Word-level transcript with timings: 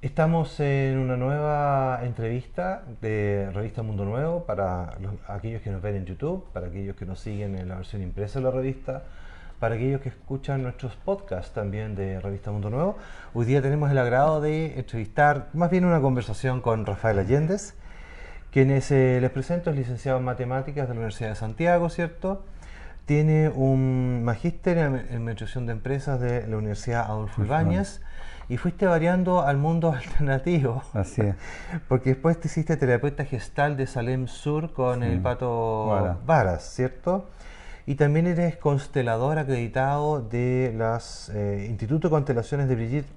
Estamos 0.00 0.60
en 0.60 0.96
una 0.96 1.16
nueva 1.16 1.98
entrevista 2.04 2.84
de 3.00 3.50
Revista 3.52 3.82
Mundo 3.82 4.04
Nuevo 4.04 4.44
para 4.44 4.96
aquellos 5.26 5.60
que 5.60 5.70
nos 5.70 5.82
ven 5.82 5.96
en 5.96 6.04
YouTube, 6.04 6.44
para 6.52 6.68
aquellos 6.68 6.94
que 6.94 7.04
nos 7.04 7.18
siguen 7.18 7.58
en 7.58 7.68
la 7.68 7.74
versión 7.74 8.02
impresa 8.02 8.38
de 8.38 8.44
la 8.44 8.52
revista, 8.52 9.02
para 9.58 9.74
aquellos 9.74 10.00
que 10.00 10.10
escuchan 10.10 10.62
nuestros 10.62 10.94
podcasts 10.94 11.52
también 11.52 11.96
de 11.96 12.20
Revista 12.20 12.52
Mundo 12.52 12.70
Nuevo. 12.70 12.96
Hoy 13.34 13.44
día 13.44 13.60
tenemos 13.60 13.90
el 13.90 13.98
agrado 13.98 14.40
de 14.40 14.78
entrevistar, 14.78 15.48
más 15.52 15.68
bien 15.68 15.84
una 15.84 16.00
conversación 16.00 16.60
con 16.60 16.86
Rafael 16.86 17.18
Allendez, 17.18 17.74
quien 18.52 18.70
es, 18.70 18.92
eh, 18.92 19.18
les 19.20 19.32
presento, 19.32 19.70
es 19.70 19.76
licenciado 19.76 20.18
en 20.18 20.24
Matemáticas 20.24 20.86
de 20.86 20.94
la 20.94 21.00
Universidad 21.00 21.30
de 21.30 21.34
Santiago, 21.34 21.88
¿cierto? 21.88 22.44
Tiene 23.04 23.48
un 23.48 24.22
magíster 24.22 24.78
en 24.78 24.94
Administración 24.94 25.66
de 25.66 25.72
Empresas 25.72 26.20
de 26.20 26.46
la 26.46 26.56
Universidad 26.56 27.06
Adolfo 27.06 27.42
Ibáñez 27.42 28.00
y 28.48 28.56
fuiste 28.56 28.86
variando 28.86 29.42
al 29.42 29.58
mundo 29.58 29.92
alternativo. 29.96 30.82
Así 30.92 31.22
es. 31.22 31.34
Porque 31.88 32.10
después 32.10 32.40
te 32.40 32.48
hiciste 32.48 32.76
terapeuta 32.76 33.24
gestal 33.24 33.76
de 33.76 33.86
Salem 33.86 34.26
Sur 34.26 34.72
con 34.72 35.02
el 35.02 35.20
pato 35.20 36.18
Varas, 36.26 36.64
¿cierto? 36.74 37.28
Y 37.86 37.94
también 37.94 38.26
eres 38.26 38.56
constelador 38.56 39.38
acreditado 39.38 40.20
de 40.20 40.74
las 40.76 41.30
eh, 41.34 41.66
Instituto 41.70 42.08
de 42.08 42.12
Constelaciones 42.12 42.68
de 42.68 42.74
Brigitte 42.74 43.08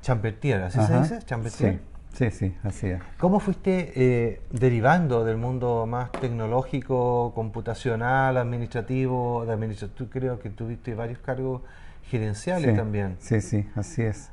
Chambertier, 0.00 0.62
¿así 0.62 0.80
se 0.80 0.98
dice? 0.98 1.18
Chambertier. 1.26 1.80
Sí. 2.14 2.30
sí, 2.30 2.54
así 2.62 2.86
es. 2.86 3.02
¿Cómo 3.18 3.40
fuiste 3.40 3.92
eh, 3.94 4.40
derivando 4.50 5.22
del 5.24 5.36
mundo 5.36 5.84
más 5.86 6.12
tecnológico, 6.12 7.32
computacional, 7.34 8.38
administrativo? 8.38 9.44
De 9.44 9.52
administrativo 9.52 10.08
creo 10.10 10.38
que 10.38 10.48
tuviste 10.48 10.94
varios 10.94 11.18
cargos 11.18 11.60
gerenciales 12.04 12.74
también. 12.74 13.16
Sí, 13.18 13.42
sí, 13.42 13.68
así 13.74 14.02
es. 14.02 14.30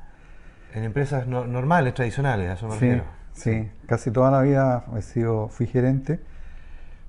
En 0.73 0.83
empresas 0.83 1.27
normales, 1.27 1.93
tradicionales, 1.93 2.49
a 2.49 2.53
eso 2.53 2.67
me 2.67 2.77
sí, 2.77 3.01
Sí, 3.33 3.69
casi 3.87 4.11
toda 4.11 4.31
la 4.31 4.41
vida 4.41 4.85
he 4.95 5.01
sido, 5.01 5.47
fui 5.47 5.67
gerente, 5.67 6.19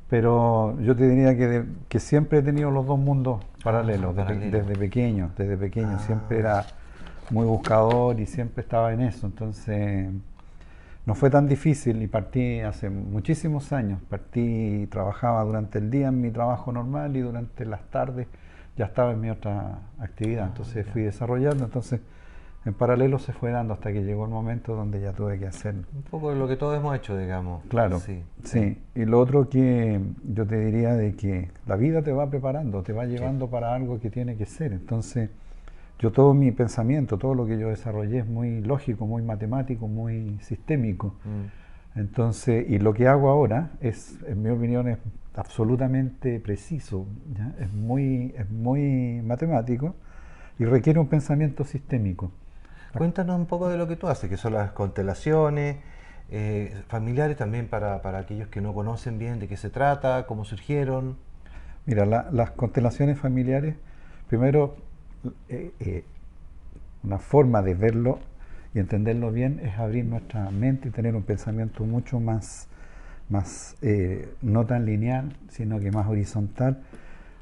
pero 0.09 0.79
yo 0.81 0.97
te 0.97 1.09
diría 1.09 1.37
que, 1.37 1.65
que 1.89 2.01
siempre 2.01 2.39
he 2.39 2.43
tenido 2.43 2.71
los 2.71 2.87
dos 2.87 2.99
mundos 2.99 3.45
paralelos, 3.63 4.17
ah, 4.19 4.25
desde, 4.25 4.77
pequeño, 4.77 5.31
desde 5.37 5.57
pequeño, 5.57 5.99
siempre 6.01 6.39
era 6.39 6.61
ah. 6.61 6.67
muy 7.31 7.47
buscador 7.47 8.21
y 8.21 8.27
siempre 8.27 8.63
estaba 8.63 8.93
en 8.93 9.01
eso, 9.01 9.27
entonces 9.27 10.09
no 11.07 11.15
fue 11.15 11.31
tan 11.31 11.47
difícil 11.47 12.03
y 12.03 12.07
partí 12.07 12.61
hace 12.61 12.89
muchísimos 12.89 13.73
años, 13.73 14.01
partí 14.09 14.83
y 14.83 14.87
trabajaba 14.87 15.43
durante 15.45 15.79
el 15.79 15.91
día 15.91 16.09
en 16.09 16.21
mi 16.21 16.31
trabajo 16.31 16.73
normal 16.73 17.17
y 17.17 17.21
durante 17.21 17.67
las 17.67 17.83
tardes 17.91 18.27
ya 18.77 18.87
estaba 18.87 19.13
en 19.13 19.21
mi 19.21 19.31
otra 19.31 19.79
actividad, 19.99 20.47
entonces 20.47 20.87
fui 20.87 21.03
desarrollando, 21.03 21.65
entonces 21.65 22.01
en 22.65 22.75
paralelo 22.75 23.19
se 23.19 23.33
fue 23.33 23.51
dando 23.51 23.75
hasta 23.75 23.93
que 23.93 24.03
llegó 24.03 24.25
el 24.25 24.31
momento 24.31 24.75
donde 24.75 25.01
ya 25.01 25.13
tuve 25.13 25.39
que 25.39 25.47
hacer. 25.47 25.75
Un 25.75 26.03
poco 26.11 26.31
de 26.31 26.37
lo 26.37 26.49
que 26.49 26.57
todos 26.57 26.77
hemos 26.77 26.97
hecho, 26.97 27.17
digamos. 27.17 27.63
Claro. 27.69 28.01
Sí. 28.01 28.23
sí. 28.43 28.79
Y 28.95 29.05
lo 29.05 29.21
otro 29.21 29.49
que 29.49 30.01
yo 30.25 30.47
te 30.47 30.59
diría 30.59 30.95
de 30.95 31.15
que 31.15 31.51
la 31.67 31.77
vida 31.77 32.03
te 32.03 32.13
va 32.13 32.31
preparando, 32.31 32.83
te 32.83 32.93
va 32.93 33.05
llevando 33.05 33.49
para 33.49 33.75
algo 33.75 34.01
que 34.01 34.11
tiene 34.11 34.37
que 34.37 34.47
ser. 34.47 34.73
Entonces, 34.73 35.31
yo 35.99 36.11
todo 36.11 36.35
mi 36.35 36.53
pensamiento, 36.53 37.19
todo 37.19 37.35
lo 37.35 37.47
que 37.47 37.59
yo 37.59 37.69
desarrollé 37.69 38.19
es 38.19 38.27
muy 38.27 38.61
lógico, 38.61 39.07
muy 39.07 39.23
matemático, 39.23 39.87
muy 39.87 40.39
sistémico. 40.41 41.15
Mm. 41.25 41.99
Entonces, 41.99 42.69
y 42.69 42.79
lo 42.79 42.95
que 42.95 43.07
hago 43.07 43.29
ahora 43.29 43.71
es, 43.81 44.19
en 44.27 44.43
mi 44.43 44.51
opinión, 44.51 44.89
es 44.89 44.99
absolutamente 45.37 46.41
preciso, 46.41 47.07
Es, 47.59 47.73
muy, 47.73 48.35
es 48.37 48.51
muy 48.51 49.21
matemático 49.23 49.95
y 50.59 50.65
requiere 50.65 50.99
un 50.99 51.09
pensamiento 51.09 51.65
sistémico. 51.65 52.33
Cuéntanos 52.97 53.37
un 53.37 53.47
poco 53.47 53.69
de 53.69 53.77
lo 53.77 53.89
que 53.89 53.97
tú 53.97 54.07
haces, 54.07 54.31
que 54.31 54.37
son 54.37 54.53
las 54.53 54.71
constelaciones 54.71 55.79
eh, 56.31 56.81
familiares 56.87 57.37
también 57.37 57.67
para, 57.67 57.97
aquellos 58.17 58.47
que 58.47 58.61
no 58.61 58.73
conocen 58.73 59.19
bien 59.19 59.41
de 59.41 59.49
qué 59.49 59.57
se 59.57 59.69
trata, 59.69 60.27
cómo 60.27 60.45
surgieron. 60.45 61.17
Mira, 61.87 62.07
las 62.07 62.53
constelaciones 62.53 63.19
familiares, 63.19 63.75
primero, 64.29 64.77
eh, 65.49 65.73
eh, 65.81 66.05
una 67.03 67.19
forma 67.19 67.63
de 67.63 67.75
verlo 67.75 68.21
y 68.75 68.79
entenderlo 68.79 69.33
bien 69.33 69.59
es 69.65 69.77
abrir 69.77 70.05
nuestra 70.05 70.49
mente 70.51 70.87
y 70.89 70.91
tener 70.93 71.17
un 71.17 71.25
pensamiento 71.25 71.85
mucho 71.85 72.21
más, 72.21 72.69
más 73.29 73.77
no 74.41 74.67
tan 74.67 74.87
lineal, 74.87 75.37
sino 75.49 75.81
que 75.81 75.91
más 75.91 76.07
horizontal, 76.07 76.81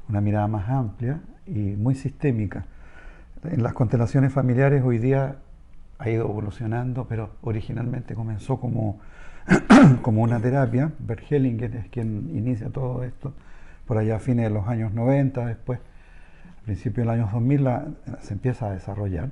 una 0.09 0.19
mirada 0.19 0.47
más 0.47 0.67
amplia 0.67 1.21
y 1.45 1.75
muy 1.75 1.93
sistémica 1.93 2.65
en 3.45 3.63
las 3.63 3.73
constelaciones 3.73 4.31
familiares 4.31 4.83
hoy 4.83 4.97
día 4.97 5.37
ha 5.99 6.09
ido 6.09 6.25
evolucionando, 6.29 7.05
pero 7.07 7.31
originalmente 7.41 8.15
comenzó 8.15 8.59
como, 8.59 8.99
como 10.01 10.21
una 10.21 10.39
terapia. 10.39 10.91
Bert 10.99 11.23
Hellinger 11.29 11.75
es 11.75 11.87
quien 11.89 12.29
inicia 12.35 12.69
todo 12.69 13.03
esto, 13.03 13.33
por 13.85 13.97
allá 13.97 14.17
a 14.17 14.19
fines 14.19 14.45
de 14.45 14.49
los 14.49 14.67
años 14.67 14.93
90, 14.93 15.45
después, 15.45 15.79
a 15.79 16.65
principios 16.65 17.05
del 17.07 17.09
año 17.09 17.29
2000, 17.31 17.67
se 18.21 18.33
empieza 18.33 18.67
a 18.67 18.71
desarrollar. 18.71 19.29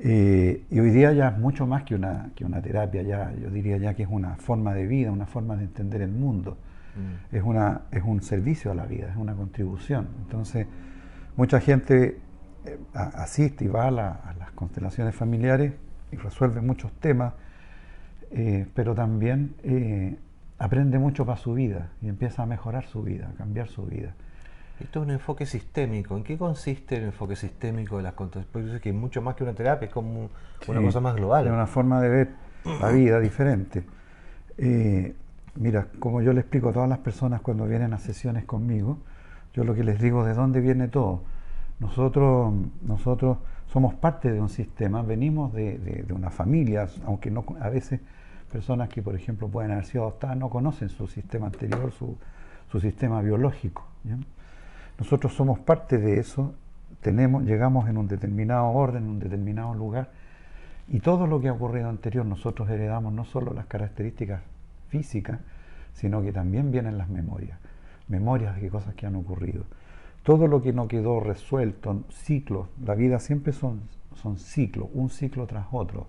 Eh, 0.00 0.64
y 0.70 0.80
hoy 0.80 0.90
día 0.90 1.12
ya 1.12 1.28
es 1.28 1.38
mucho 1.38 1.66
más 1.66 1.84
que 1.84 1.94
una, 1.94 2.30
que 2.34 2.44
una 2.44 2.60
terapia, 2.60 3.02
ya, 3.02 3.32
yo 3.40 3.50
diría 3.50 3.76
ya 3.76 3.94
que 3.94 4.02
es 4.02 4.08
una 4.10 4.36
forma 4.36 4.74
de 4.74 4.86
vida, 4.86 5.12
una 5.12 5.26
forma 5.26 5.56
de 5.56 5.64
entender 5.64 6.02
el 6.02 6.10
mundo. 6.10 6.56
Mm. 6.96 7.36
Es, 7.36 7.42
una, 7.42 7.82
es 7.90 8.02
un 8.04 8.22
servicio 8.22 8.72
a 8.72 8.74
la 8.74 8.86
vida, 8.86 9.08
es 9.10 9.16
una 9.16 9.34
contribución. 9.34 10.08
Entonces, 10.24 10.66
mucha 11.36 11.60
gente 11.60 12.18
eh, 12.66 12.78
asiste 12.94 13.66
y 13.66 13.68
va 13.68 13.88
a, 13.88 13.90
las 13.90 14.50
constelaciones 14.54 15.14
familiares 15.14 15.74
y 16.10 16.16
resuelve 16.16 16.62
muchos 16.62 16.92
temas, 16.92 17.34
eh, 18.30 18.66
pero 18.74 18.94
también 18.94 19.54
eh, 19.62 20.16
aprende 20.58 20.98
mucho 20.98 21.26
para 21.26 21.36
su 21.36 21.52
vida 21.52 21.90
y 22.00 22.08
empieza 22.08 22.42
a 22.42 22.46
mejorar 22.46 22.86
su 22.86 23.02
vida, 23.02 23.28
a 23.28 23.36
cambiar 23.36 23.68
su 23.68 23.84
vida. 23.84 24.14
Esto 24.80 25.00
es 25.00 25.06
un 25.06 25.12
enfoque 25.12 25.44
sistémico. 25.44 26.16
¿En 26.16 26.24
qué 26.24 26.38
consiste 26.38 26.96
el 26.96 27.04
enfoque 27.04 27.36
sistémico 27.36 27.98
de 27.98 28.04
las 28.04 28.14
constelaciones? 28.14 28.80
que 28.80 28.88
es 28.88 28.94
mucho 28.94 29.20
más 29.20 29.34
que 29.34 29.44
una 29.44 29.52
terapia, 29.52 29.86
es 29.86 29.92
como 29.92 30.30
una 30.66 30.80
cosa 30.80 31.00
más 31.00 31.14
global. 31.14 31.46
Es 31.46 31.52
una 31.52 31.66
forma 31.66 32.00
de 32.00 32.08
ver 32.08 32.28
la 32.80 32.88
vida 32.88 33.20
diferente. 33.20 33.84
mira, 35.54 35.88
como 35.98 36.22
yo 36.22 36.32
le 36.32 36.40
explico 36.40 36.70
a 36.70 36.72
todas 36.72 36.88
las 36.88 36.98
personas 36.98 37.42
cuando 37.42 37.66
vienen 37.66 37.92
a 37.92 37.98
sesiones 37.98 38.46
conmigo, 38.46 38.98
yo 39.52 39.64
lo 39.64 39.74
que 39.74 39.84
les 39.84 40.00
digo, 40.00 40.24
¿de 40.24 40.32
dónde 40.32 40.60
viene 40.60 40.88
todo? 40.88 41.33
Nosotros, 41.80 42.54
nosotros 42.82 43.38
somos 43.72 43.94
parte 43.94 44.30
de 44.30 44.40
un 44.40 44.48
sistema, 44.48 45.02
venimos 45.02 45.52
de, 45.52 46.06
una 46.14 46.30
familia, 46.30 46.88
aunque 47.04 47.30
no, 47.30 47.44
a 47.60 47.68
veces 47.68 48.00
personas 48.52 48.88
que, 48.88 49.02
por 49.02 49.16
ejemplo, 49.16 49.48
pueden 49.48 49.72
haber 49.72 49.84
sido 49.84 50.04
adoptadas 50.04 50.36
no 50.36 50.48
conocen 50.48 50.88
su 50.88 51.08
sistema 51.08 51.46
anterior, 51.46 51.92
su, 51.92 52.16
sistema 52.80 53.20
biológico. 53.22 53.86
Nosotros 54.98 55.32
somos 55.34 55.60
parte 55.60 55.98
de 55.98 56.18
eso, 56.18 56.54
tenemos, 57.00 57.44
llegamos 57.44 57.88
en 57.88 57.98
un 57.98 58.08
determinado 58.08 58.66
orden, 58.66 59.04
en 59.04 59.10
un 59.10 59.18
determinado 59.20 59.74
lugar, 59.74 60.10
y 60.88 61.00
todo 61.00 61.26
lo 61.26 61.40
que 61.40 61.48
ha 61.48 61.52
ocurrido 61.52 61.88
anterior 61.88 62.26
nosotros 62.26 62.68
heredamos 62.68 63.12
no 63.12 63.24
solo 63.24 63.54
las 63.54 63.66
características 63.66 64.42
físicas, 64.88 65.40
sino 65.94 66.20
que 66.22 66.32
también 66.32 66.72
vienen 66.72 66.98
las 66.98 67.08
memorias, 67.08 67.58
memorias 68.08 68.60
de 68.60 68.68
cosas 68.68 68.94
que 68.94 69.06
han 69.06 69.14
ocurrido 69.14 69.64
todo 70.24 70.48
lo 70.48 70.62
que 70.62 70.72
no 70.72 70.88
quedó 70.88 71.20
resuelto, 71.20 72.02
ciclos, 72.08 72.68
la 72.84 72.94
vida 72.94 73.20
siempre 73.20 73.52
son, 73.52 73.82
son 74.14 74.38
ciclos, 74.38 74.88
un 74.94 75.10
ciclo 75.10 75.46
tras 75.46 75.66
otro. 75.70 76.06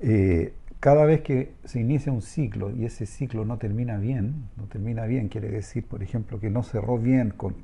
Eh, 0.00 0.52
cada 0.80 1.06
vez 1.06 1.22
que 1.22 1.54
se 1.64 1.80
inicia 1.80 2.12
un 2.12 2.20
ciclo 2.20 2.70
y 2.70 2.84
ese 2.84 3.06
ciclo 3.06 3.44
no 3.44 3.56
termina 3.58 3.96
bien, 3.96 4.48
no 4.56 4.64
termina 4.64 5.06
bien, 5.06 5.28
quiere 5.28 5.48
decir, 5.48 5.86
por 5.86 6.02
ejemplo, 6.02 6.40
que 6.40 6.50
no 6.50 6.64
cerró 6.64 6.98
bien, 6.98 7.30
con, 7.30 7.54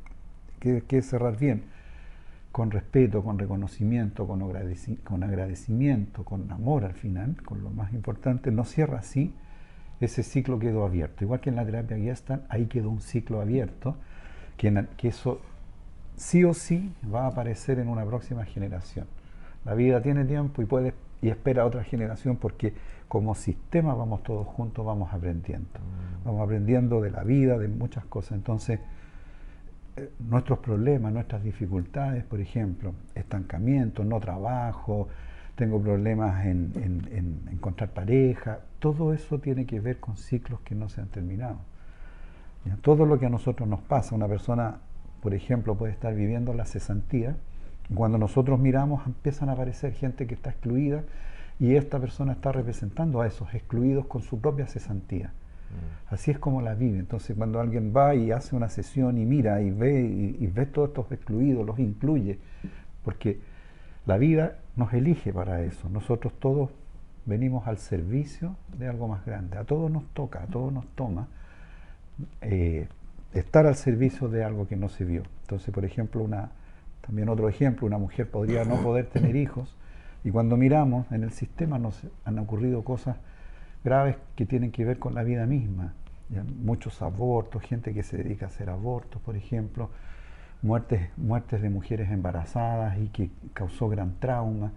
que, 0.60 1.02
cerrar 1.02 1.36
bien, 1.38 1.64
con 2.52 2.70
respeto, 2.70 3.24
con 3.24 3.38
reconocimiento, 3.38 4.28
con, 4.28 4.40
con 5.02 5.22
agradecimiento, 5.24 6.24
con 6.24 6.50
amor 6.52 6.84
al 6.84 6.94
final, 6.94 7.36
con 7.44 7.62
lo 7.62 7.70
más 7.70 7.92
importante, 7.92 8.52
no 8.52 8.64
cierra 8.64 8.98
así, 8.98 9.34
ese 10.00 10.22
ciclo 10.22 10.60
quedó 10.60 10.84
abierto. 10.84 11.24
Igual 11.24 11.40
que 11.40 11.50
en 11.50 11.56
la 11.56 11.66
terapia 11.66 11.96
Gestalt, 11.96 12.44
ahí 12.48 12.66
quedó 12.66 12.90
un 12.90 13.00
ciclo 13.00 13.40
abierto, 13.40 13.96
que, 14.56 14.86
que 14.96 15.08
eso 15.08 15.40
sí 16.16 16.44
o 16.44 16.54
sí 16.54 16.92
va 17.12 17.24
a 17.24 17.28
aparecer 17.28 17.78
en 17.78 17.88
una 17.88 18.04
próxima 18.04 18.44
generación. 18.44 19.06
La 19.64 19.74
vida 19.74 20.02
tiene 20.02 20.24
tiempo 20.24 20.62
y 20.62 20.66
puede 20.66 20.94
y 21.22 21.30
espera 21.30 21.64
otra 21.64 21.82
generación 21.82 22.36
porque 22.36 22.74
como 23.08 23.34
sistema 23.34 23.94
vamos 23.94 24.22
todos 24.22 24.46
juntos, 24.46 24.84
vamos 24.84 25.12
aprendiendo. 25.12 25.80
Mm. 25.80 26.26
Vamos 26.26 26.42
aprendiendo 26.42 27.00
de 27.00 27.10
la 27.10 27.22
vida, 27.22 27.56
de 27.56 27.68
muchas 27.68 28.04
cosas. 28.04 28.32
Entonces, 28.32 28.80
eh, 29.96 30.10
nuestros 30.18 30.58
problemas, 30.58 31.12
nuestras 31.12 31.42
dificultades, 31.42 32.24
por 32.24 32.40
ejemplo, 32.40 32.92
estancamiento, 33.14 34.04
no 34.04 34.20
trabajo, 34.20 35.08
tengo 35.54 35.80
problemas 35.80 36.44
en, 36.46 37.40
encontrar 37.50 37.90
pareja, 37.90 38.58
todo 38.78 39.14
eso 39.14 39.38
tiene 39.38 39.66
que 39.66 39.80
ver 39.80 40.00
con 40.00 40.16
ciclos 40.16 40.60
que 40.60 40.74
no 40.74 40.88
se 40.88 41.00
han 41.00 41.08
terminado. 41.08 41.58
Todo 42.82 43.06
lo 43.06 43.18
que 43.18 43.26
a 43.26 43.30
nosotros 43.30 43.68
nos 43.68 43.80
pasa, 43.80 44.14
una 44.14 44.26
persona 44.26 44.78
por 45.24 45.32
ejemplo, 45.32 45.74
puede 45.74 45.94
estar 45.94 46.14
viviendo 46.14 46.52
la 46.52 46.66
cesantía. 46.66 47.34
Cuando 47.94 48.18
nosotros 48.18 48.60
miramos, 48.60 49.06
empiezan 49.06 49.48
a 49.48 49.52
aparecer 49.52 49.94
gente 49.94 50.26
que 50.26 50.34
está 50.34 50.50
excluida, 50.50 51.02
y 51.58 51.76
esta 51.76 51.98
persona 51.98 52.32
está 52.32 52.52
representando 52.52 53.22
a 53.22 53.26
esos 53.26 53.54
excluidos 53.54 54.04
con 54.04 54.20
su 54.20 54.38
propia 54.38 54.66
cesantía. 54.66 55.28
Mm. 55.28 56.12
Así 56.12 56.30
es 56.30 56.38
como 56.38 56.60
la 56.60 56.74
vive. 56.74 56.98
Entonces, 56.98 57.34
cuando 57.38 57.58
alguien 57.58 57.94
va 57.96 58.14
y 58.14 58.32
hace 58.32 58.54
una 58.54 58.68
sesión 58.68 59.16
y 59.16 59.24
mira 59.24 59.62
y 59.62 59.70
ve 59.70 60.02
y, 60.02 60.46
ve 60.46 60.66
todos 60.66 60.90
estos 60.90 61.10
excluidos, 61.10 61.64
los 61.64 61.78
incluye, 61.78 62.38
porque 63.02 63.40
la 64.04 64.18
vida 64.18 64.58
nos 64.76 64.92
elige 64.92 65.32
para 65.32 65.62
eso. 65.62 65.88
Nosotros 65.88 66.34
todos 66.38 66.68
venimos 67.24 67.66
al 67.66 67.78
servicio 67.78 68.56
de 68.76 68.88
algo 68.88 69.08
más 69.08 69.24
grande. 69.24 69.56
A 69.56 69.64
todos 69.64 69.90
nos 69.90 70.04
toca, 70.08 70.42
a 70.42 70.46
todos 70.48 70.70
nos 70.70 70.86
toma 70.88 71.28
eh, 72.42 72.88
estar 73.34 73.66
al 73.66 73.74
servicio 73.74 74.28
de 74.28 74.44
algo 74.44 74.66
que 74.66 74.76
no 74.76 74.88
se 74.88 75.04
vio. 75.04 75.22
Entonces, 75.42 75.72
por 75.74 75.84
ejemplo, 75.84 76.22
una, 76.22 76.52
también 77.00 77.28
otro 77.28 77.48
ejemplo, 77.48 77.86
una 77.86 77.98
mujer 77.98 78.30
podría 78.30 78.64
no 78.64 78.76
poder 78.76 79.06
tener 79.06 79.36
hijos 79.36 79.76
y 80.22 80.30
cuando 80.30 80.56
miramos 80.56 81.10
en 81.12 81.22
el 81.22 81.32
sistema 81.32 81.78
nos 81.78 82.00
han 82.24 82.38
ocurrido 82.38 82.82
cosas 82.82 83.16
graves 83.84 84.16
que 84.36 84.46
tienen 84.46 84.72
que 84.72 84.84
ver 84.84 84.98
con 84.98 85.14
la 85.14 85.22
vida 85.22 85.46
misma. 85.46 85.92
Muchos 86.62 87.02
abortos, 87.02 87.62
gente 87.62 87.92
que 87.92 88.02
se 88.02 88.16
dedica 88.16 88.46
a 88.46 88.48
hacer 88.48 88.70
abortos, 88.70 89.20
por 89.20 89.36
ejemplo, 89.36 89.90
muertes, 90.62 91.10
muertes 91.18 91.60
de 91.60 91.68
mujeres 91.68 92.10
embarazadas 92.10 92.98
y 92.98 93.08
que 93.08 93.30
causó 93.52 93.88
gran 93.88 94.18
trauma. 94.18 94.72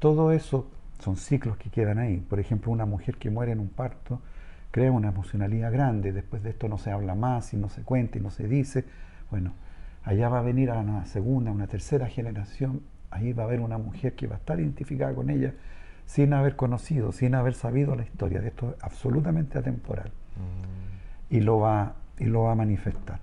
Todo 0.00 0.32
eso 0.32 0.68
son 0.98 1.16
ciclos 1.16 1.56
que 1.56 1.70
quedan 1.70 1.98
ahí. 1.98 2.18
Por 2.18 2.40
ejemplo, 2.40 2.72
una 2.72 2.84
mujer 2.84 3.16
que 3.16 3.30
muere 3.30 3.52
en 3.52 3.60
un 3.60 3.68
parto 3.68 4.20
crea 4.72 4.90
una 4.90 5.08
emocionalidad 5.08 5.70
grande, 5.70 6.12
después 6.12 6.42
de 6.42 6.50
esto 6.50 6.66
no 6.66 6.78
se 6.78 6.90
habla 6.90 7.14
más 7.14 7.52
y 7.52 7.56
no 7.58 7.68
se 7.68 7.82
cuenta 7.82 8.18
y 8.18 8.20
no 8.20 8.30
se 8.30 8.48
dice. 8.48 8.84
Bueno, 9.30 9.52
allá 10.02 10.28
va 10.28 10.40
a 10.40 10.42
venir 10.42 10.70
a 10.70 10.78
una 10.78 11.04
segunda, 11.04 11.52
una 11.52 11.68
tercera 11.68 12.08
generación, 12.08 12.82
ahí 13.10 13.32
va 13.34 13.44
a 13.44 13.46
haber 13.46 13.60
una 13.60 13.78
mujer 13.78 14.14
que 14.14 14.26
va 14.26 14.36
a 14.36 14.38
estar 14.38 14.58
identificada 14.58 15.14
con 15.14 15.30
ella 15.30 15.52
sin 16.06 16.32
haber 16.32 16.56
conocido, 16.56 17.12
sin 17.12 17.34
haber 17.34 17.54
sabido 17.54 17.94
la 17.94 18.02
historia. 18.02 18.40
De 18.40 18.48
esto 18.48 18.70
es 18.70 18.82
absolutamente 18.82 19.58
atemporal. 19.58 20.08
Mm. 20.08 21.34
Y, 21.34 21.40
lo 21.40 21.58
va, 21.60 21.94
y 22.18 22.24
lo 22.24 22.44
va 22.44 22.52
a 22.52 22.54
manifestar. 22.54 23.20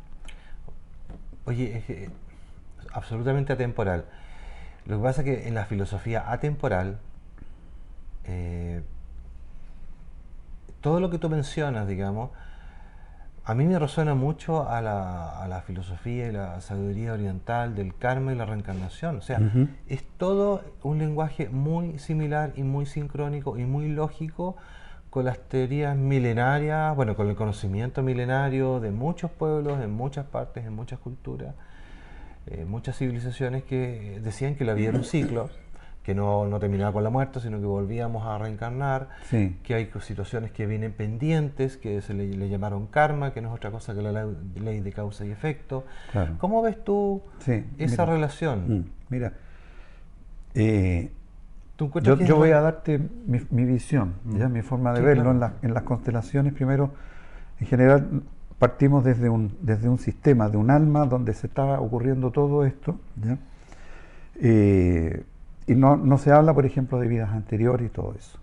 Oye, 1.45 1.83
es 1.87 2.09
absolutamente 2.93 3.53
atemporal. 3.53 4.05
Lo 4.85 4.97
que 4.97 5.03
pasa 5.03 5.21
es 5.21 5.25
que 5.25 5.47
en 5.47 5.55
la 5.55 5.65
filosofía 5.65 6.31
atemporal, 6.31 6.99
eh, 8.25 8.83
todo 10.81 10.99
lo 10.99 11.09
que 11.09 11.17
tú 11.17 11.29
mencionas, 11.29 11.87
digamos, 11.87 12.31
a 13.49 13.55
mí 13.55 13.65
me 13.65 13.79
resuena 13.79 14.13
mucho 14.13 14.69
a 14.69 14.79
la, 14.79 15.63
filosofía 15.65 16.27
y 16.27 16.31
la 16.31 16.61
sabiduría 16.61 17.13
oriental 17.13 17.75
del 17.75 17.95
karma 17.95 18.31
y 18.31 18.35
la 18.35 18.45
reencarnación. 18.45 19.17
O 19.17 19.21
sea, 19.21 19.39
es 19.87 20.03
todo 20.17 20.61
un 20.83 20.99
lenguaje 20.99 21.49
muy 21.49 21.97
similar 21.97 22.53
y 22.55 22.63
muy 22.63 22.85
sincrónico 22.85 23.57
y 23.57 23.65
muy 23.65 23.87
lógico 23.87 24.55
con 25.09 25.25
las 25.25 25.39
teorías 25.39 25.97
milenarias, 25.97 26.95
bueno, 26.95 27.15
con 27.15 27.27
el 27.27 27.35
conocimiento 27.35 28.03
milenario 28.03 28.79
de 28.79 28.91
muchos 28.91 29.31
pueblos, 29.31 29.81
en 29.81 29.91
muchas 29.91 30.27
partes, 30.27 30.65
en 30.65 30.73
muchas 30.73 30.99
culturas, 30.99 31.55
eh, 32.45 32.65
muchas 32.65 32.97
civilizaciones 32.97 33.63
que 33.63 34.19
decían 34.23 34.53
que 34.53 34.65
la 34.65 34.75
vida 34.75 34.89
era 34.89 34.97
un 34.99 35.03
ciclo 35.03 35.49
que 36.03 36.15
no, 36.15 36.47
no, 36.47 36.59
terminaba 36.59 36.93
con 36.93 37.03
la 37.03 37.09
muerte, 37.09 37.39
sino 37.39 37.59
que 37.59 37.65
volvíamos 37.65 38.25
a 38.25 38.37
reencarnar, 38.37 39.09
que 39.29 39.73
hay 39.73 39.91
situaciones 40.01 40.51
que 40.51 40.65
vienen 40.65 40.91
pendientes, 40.93 41.77
que 41.77 42.01
se 42.01 42.13
le, 42.13 42.49
llamaron 42.49 42.87
karma, 42.87 43.33
que 43.33 43.41
no 43.41 43.49
es 43.49 43.55
otra 43.55 43.71
cosa 43.71 43.93
que 43.93 44.01
la 44.01 44.27
ley 44.55 44.79
de 44.79 44.91
causa 44.91 45.25
y 45.25 45.31
efecto. 45.31 45.85
¿Cómo 46.39 46.61
ves 46.61 46.83
tú 46.83 47.21
esa 47.77 48.05
relación? 48.05 48.79
Mm, 48.79 48.85
mira, 49.09 49.33
eh, 50.55 51.11
yo, 51.77 52.35
voy 52.35 52.51
a 52.51 52.61
darte 52.61 52.99
mi, 53.25 53.65
visión, 53.65 54.15
mm. 54.25 54.51
mi 54.51 54.61
forma 54.61 54.93
de 54.93 55.01
verlo 55.01 55.31
en, 55.31 55.43
en, 55.61 55.73
las 55.73 55.83
constelaciones. 55.83 56.53
Primero, 56.53 56.91
en 57.59 57.67
general, 57.67 58.23
partimos 58.59 59.05
desde 59.05 59.29
un, 59.29 59.57
desde 59.61 59.87
un 59.87 59.97
sistema, 59.97 60.49
de 60.49 60.57
un 60.57 60.69
alma 60.69 61.05
donde 61.05 61.33
se 61.33 61.47
estaba 61.47 61.79
ocurriendo 61.79 62.31
todo 62.31 62.65
esto. 62.65 62.99
¿ya? 63.23 63.37
Eh, 64.41 65.23
y 65.69 65.75
no, 65.75 66.17
se 66.17 66.31
habla, 66.31 66.51
por 66.55 66.65
ejemplo, 66.65 66.99
de 66.99 67.07
vidas 67.07 67.29
anteriores 67.29 67.85
y 67.85 67.89
todo 67.91 68.15
eso. 68.17 68.39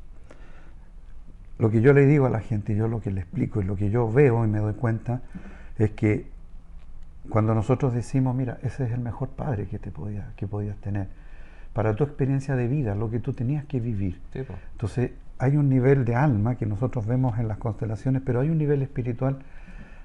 Lo 1.59 1.73
que 1.73 1.81
yo 1.81 1.93
le 1.93 2.07
digo 2.07 2.27
a 2.27 2.31
la 2.31 2.39
gente, 2.39 2.77
yo 2.77 2.87
lo 2.87 3.01
que 3.01 3.11
le 3.11 3.23
explico 3.23 3.61
y 3.61 3.65
lo 3.65 3.75
que 3.75 3.91
yo 3.91 4.09
veo 4.09 4.45
y 4.45 4.49
me 4.49 4.61
doy 4.61 4.75
cuenta 4.75 5.23
es 5.77 5.91
que 5.91 6.31
cuando 7.29 7.53
nosotros 7.53 7.93
decimos, 7.93 8.37
mira, 8.37 8.59
ese 8.63 8.85
es 8.85 8.93
el 8.93 9.01
mejor 9.01 9.31
padre 9.31 9.67
que, 9.67 9.81
te 9.81 9.91
podía, 9.91 10.35
que 10.37 10.47
podías 10.47 10.77
tener, 10.77 11.09
para 11.73 11.97
tu 11.97 12.05
experiencia 12.05 12.55
de 12.55 12.69
vida, 12.69 12.95
lo 12.95 13.11
que 13.11 13.19
tú 13.19 13.33
tenías 13.33 13.65
que 13.65 13.81
vivir. 13.81 14.21
Entonces, 14.71 15.11
hay 15.41 15.57
un 15.57 15.69
nivel 15.69 16.05
de 16.05 16.15
alma 16.15 16.55
que 16.55 16.65
nosotros 16.65 17.07
vemos 17.07 17.41
en 17.41 17.49
las 17.49 17.59
constelaciones, 17.59 18.23
pero 18.25 18.39
hay 18.39 18.51
un 18.51 18.59
nivel 18.59 18.83
espiritual 18.83 19.39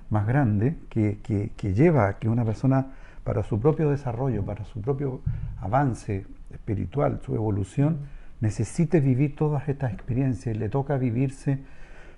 más 0.09 0.25
grande 0.25 0.75
que, 0.89 1.19
que 1.21 1.73
lleva 1.75 2.07
a 2.07 2.17
que 2.17 2.29
una 2.29 2.43
persona, 2.45 2.87
para 3.23 3.43
su 3.43 3.59
propio 3.59 3.91
desarrollo, 3.91 4.43
para 4.43 4.65
su 4.65 4.81
propio 4.81 5.21
avance 5.59 6.25
espiritual, 6.53 7.19
su 7.25 7.35
evolución, 7.35 7.99
necesite 8.39 8.99
vivir 8.99 9.35
todas 9.35 9.69
estas 9.69 9.93
experiencias. 9.93 10.55
Y 10.55 10.59
le 10.59 10.69
toca 10.69 10.97
vivirse 10.97 11.59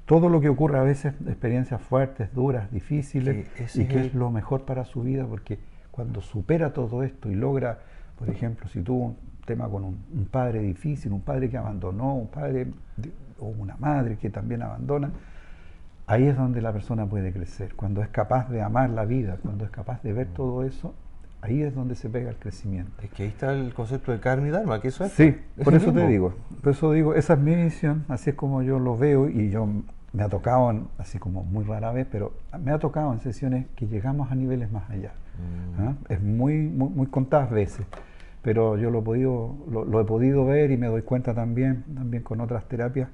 todo 0.06 0.30
lo 0.30 0.42
que 0.42 0.50
ocurre 0.50 0.80
a 0.80 0.84
veces, 0.84 1.14
experiencias 1.28 1.82
fuertes, 1.82 2.34
duras, 2.34 2.72
difíciles, 2.72 3.48
y 3.76 3.86
que 3.86 4.08
es, 4.08 4.14
lo 4.14 4.32
mejor 4.32 4.66
para 4.66 4.86
su 4.86 5.02
vida, 5.02 5.26
porque 5.26 5.60
cuando 5.92 6.22
supera 6.22 6.74
todo 6.74 7.04
esto 7.04 7.30
y 7.30 7.36
logra, 7.36 7.80
por 8.18 8.30
ejemplo, 8.30 8.68
si 8.68 8.82
tuvo 8.82 9.06
un 9.06 9.18
tema 9.46 9.70
con 9.70 9.84
un, 9.84 10.28
padre 10.30 10.60
difícil, 10.60 11.14
un 11.14 11.22
padre 11.22 11.50
que 11.50 11.58
abandonó, 11.58 12.16
un 12.16 12.28
padre 12.28 12.68
o 13.40 13.48
una 13.48 13.78
madre 13.78 14.18
que 14.18 14.30
también 14.30 14.62
abandona, 14.62 15.12
ahí 16.08 16.26
es 16.26 16.36
donde 16.36 16.62
la 16.62 16.74
persona 16.74 17.06
puede 17.06 17.32
crecer, 17.32 17.76
cuando 17.76 18.02
es 18.02 18.10
capaz 18.10 18.50
de 18.50 18.62
amar 18.62 18.90
la 18.90 19.06
vida, 19.06 19.38
cuando 19.42 19.64
es 19.64 19.72
capaz 19.72 20.02
de 20.04 20.12
ver 20.14 20.28
todo 20.28 20.64
eso 20.64 20.94
Ahí 21.44 21.62
es 21.62 21.76
donde 21.76 21.96
se 21.96 22.08
pega 22.08 22.30
el 22.30 22.38
crecimiento. 22.38 22.94
Es 23.04 23.10
que 23.10 23.24
ahí 23.24 23.30
está 23.30 23.52
el 23.52 23.74
concepto 23.74 24.14
de 24.14 24.22
karma 24.22 24.48
y 24.48 24.52
dharma, 24.52 24.80
que 24.80 24.88
eso 24.88 25.04
es. 25.04 25.12
Sí, 25.12 25.36
por 25.62 25.74
eso 25.74 25.92
te 25.92 26.08
digo. 26.08 26.34
Por 26.62 26.72
eso 26.72 26.90
digo, 26.94 27.16
esa 27.16 27.34
es 27.34 27.40
mi 27.40 27.54
visión, 27.54 28.06
así 28.08 28.30
es 28.30 28.36
como 28.38 28.62
yo 28.62 28.80
lo 28.80 28.98
veo 28.98 29.28
y 29.28 29.50
yo 29.50 29.68
me 30.14 30.24
ha 30.24 30.30
tocado, 30.30 30.88
así 30.98 31.20
como 31.20 31.44
muy 31.44 31.66
rara 31.66 31.92
vez, 31.92 32.08
pero 32.10 32.32
me 32.64 32.72
ha 32.72 32.80
tocado 32.80 33.12
en 33.12 33.20
sesiones 33.20 33.66
que 33.76 33.88
llegamos 33.88 34.32
a 34.32 34.36
niveles 34.36 34.72
más 34.72 34.90
allá. 34.90 35.12
Mm. 35.38 35.82
¿Ah? 35.82 35.96
Es 36.08 36.22
muy, 36.24 36.70
muy, 36.70 37.08
contadas 37.08 37.52
veces, 37.52 37.86
pero 38.42 38.78
yo 38.78 38.90
lo 38.90 39.00
he, 39.00 39.02
podido, 39.02 39.54
lo, 39.70 40.00
he 40.00 40.06
podido 40.06 40.46
ver 40.46 40.72
y 40.72 40.78
me 40.78 40.88
doy 40.88 41.02
cuenta 41.02 41.34
también, 41.34 41.84
también 41.94 42.24
con 42.24 42.40
otras 42.40 42.64
terapias, 42.70 43.10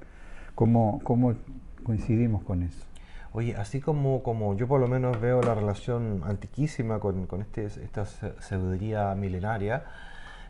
cómo, 0.54 1.00
cómo 1.02 1.34
coincidimos 1.82 2.44
con 2.44 2.62
eso. 2.62 2.86
Oye, 3.32 3.54
así 3.56 3.80
como, 3.80 4.22
como 4.22 4.56
yo 4.56 4.66
por 4.66 4.80
lo 4.80 4.88
menos 4.88 5.20
veo 5.20 5.40
la 5.40 5.54
relación 5.54 6.22
antiquísima 6.24 6.98
con, 6.98 7.26
con 7.26 7.40
este, 7.42 7.66
esta 7.66 8.04
sabiduría 8.04 9.14
milenaria, 9.14 9.84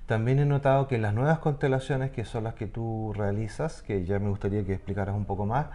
también 0.06 0.40
he 0.40 0.46
notado 0.46 0.88
que 0.88 0.98
las 0.98 1.14
nuevas 1.14 1.38
constelaciones, 1.38 2.10
que 2.10 2.24
son 2.24 2.44
las 2.44 2.54
que 2.54 2.66
tú 2.66 3.12
realizas, 3.14 3.82
que 3.82 4.04
ya 4.04 4.18
me 4.18 4.28
gustaría 4.28 4.64
que 4.64 4.72
explicaras 4.72 5.14
un 5.14 5.24
poco 5.24 5.46
más, 5.46 5.66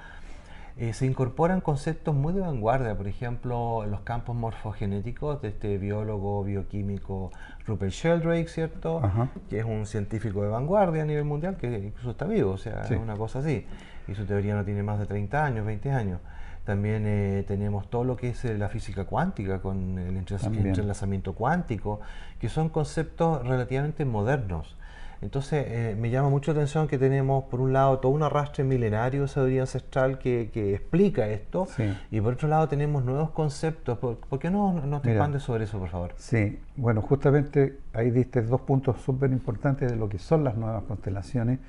eh, 0.78 0.92
se 0.92 1.06
incorporan 1.06 1.62
conceptos 1.62 2.14
muy 2.14 2.34
de 2.34 2.42
vanguardia, 2.42 2.98
por 2.98 3.08
ejemplo, 3.08 3.86
los 3.86 4.02
campos 4.02 4.36
morfogenéticos 4.36 5.42
de 5.42 5.48
este 5.48 5.78
biólogo 5.78 6.44
bioquímico 6.44 7.32
Rupert 7.66 7.94
Sheldrake, 7.94 8.50
¿cierto? 8.50 9.02
Que 9.50 9.60
es 9.60 9.66
un 9.66 9.86
científico 9.86 10.42
de 10.42 10.50
vanguardia 10.50 11.04
a 11.04 11.06
nivel 11.06 11.24
mundial, 11.24 11.56
que 11.56 11.68
incluso 11.68 12.12
está 12.12 12.26
vivo, 12.26 12.52
o 12.52 12.58
sea, 12.58 12.82
es 12.82 12.92
una 12.92 13.16
cosa 13.16 13.40
así. 13.40 13.66
Y 14.10 14.16
su 14.16 14.26
teoría 14.26 14.54
no 14.54 14.66
tiene 14.66 14.84
más 14.84 15.00
de 15.00 15.06
30 15.06 15.46
años, 15.46 15.66
20 15.66 15.92
años. 15.92 16.20
También 16.66 17.04
eh, 17.06 17.46
tenemos 17.48 17.90
todo 17.90 18.04
lo 18.04 18.18
que 18.18 18.30
es 18.30 18.44
eh, 18.44 18.58
la 18.58 18.70
física 18.70 19.06
cuántica, 19.06 19.60
con 19.62 20.00
el 20.00 20.18
entrelazamiento 20.18 21.34
cuántico, 21.34 22.02
que 22.40 22.50
son 22.50 22.70
conceptos 22.70 23.48
relativamente 23.48 24.04
modernos. 24.04 24.76
Entonces, 25.22 25.66
eh, 25.68 25.96
me 25.98 26.10
llama 26.10 26.30
mucho 26.30 26.52
la 26.52 26.60
atención 26.60 26.88
que 26.88 26.98
tenemos, 26.98 27.46
por 27.46 27.62
un 27.62 27.72
lado, 27.72 28.00
todo 28.00 28.12
un 28.12 28.24
arrastre 28.24 28.64
milenario 28.64 29.22
de 29.22 29.28
sabiduría 29.28 29.62
ancestral 29.62 30.18
que, 30.18 30.50
explica 30.74 31.28
esto, 31.28 31.68
y 32.12 32.20
por 32.20 32.34
otro 32.34 32.48
lado, 32.48 32.68
tenemos 32.68 33.04
nuevos 33.06 33.30
conceptos. 33.32 33.98
¿Por, 34.00 34.40
qué 34.40 34.50
no, 34.50 34.74
no 34.74 35.02
te 35.02 35.12
expandes 35.12 35.44
sobre 35.44 35.66
eso, 35.66 35.80
por 35.80 35.90
favor? 35.90 36.14
Sí, 36.18 36.60
bueno, 36.76 37.02
justamente 37.02 37.78
ahí 37.94 38.10
diste 38.10 38.42
dos 38.42 38.62
puntos 38.62 39.02
súper 39.02 39.32
importantes 39.32 39.92
de 39.92 39.98
lo 39.98 40.10
que 40.10 40.18
son 40.18 40.44
las 40.44 40.58
nuevas 40.58 40.84
constelaciones. 40.84 41.60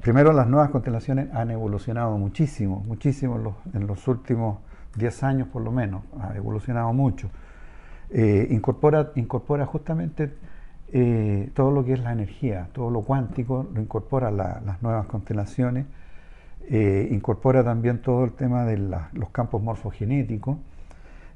Primero, 0.00 0.32
las 0.32 0.48
nuevas 0.48 0.70
constelaciones 0.70 1.32
han 1.32 1.50
evolucionado 1.50 2.18
muchísimo, 2.18 2.82
muchísimo 2.86 3.54
en 3.72 3.86
los, 3.86 4.08
últimos 4.08 4.58
10 4.96 5.22
años 5.22 5.48
por 5.48 5.62
lo 5.62 5.70
menos, 5.70 6.02
ha 6.20 6.36
evolucionado 6.36 6.92
mucho. 6.92 7.30
Eh, 8.10 8.48
incorpora, 8.50 9.12
incorpora 9.14 9.64
justamente 9.64 10.32
eh, 10.92 11.50
todo 11.54 11.70
lo 11.70 11.84
que 11.84 11.92
es 11.92 12.00
la 12.00 12.12
energía, 12.12 12.68
todo 12.72 12.90
lo 12.90 13.02
cuántico, 13.02 13.68
lo 13.72 13.80
incorpora 13.80 14.30
las 14.32 14.82
nuevas 14.82 15.06
constelaciones, 15.06 15.86
eh, 16.68 17.08
incorpora 17.12 17.62
también 17.62 18.02
todo 18.02 18.24
el 18.24 18.32
tema 18.32 18.64
de 18.64 18.78
los 18.78 19.30
campos 19.30 19.62
morfogenéticos 19.62 20.58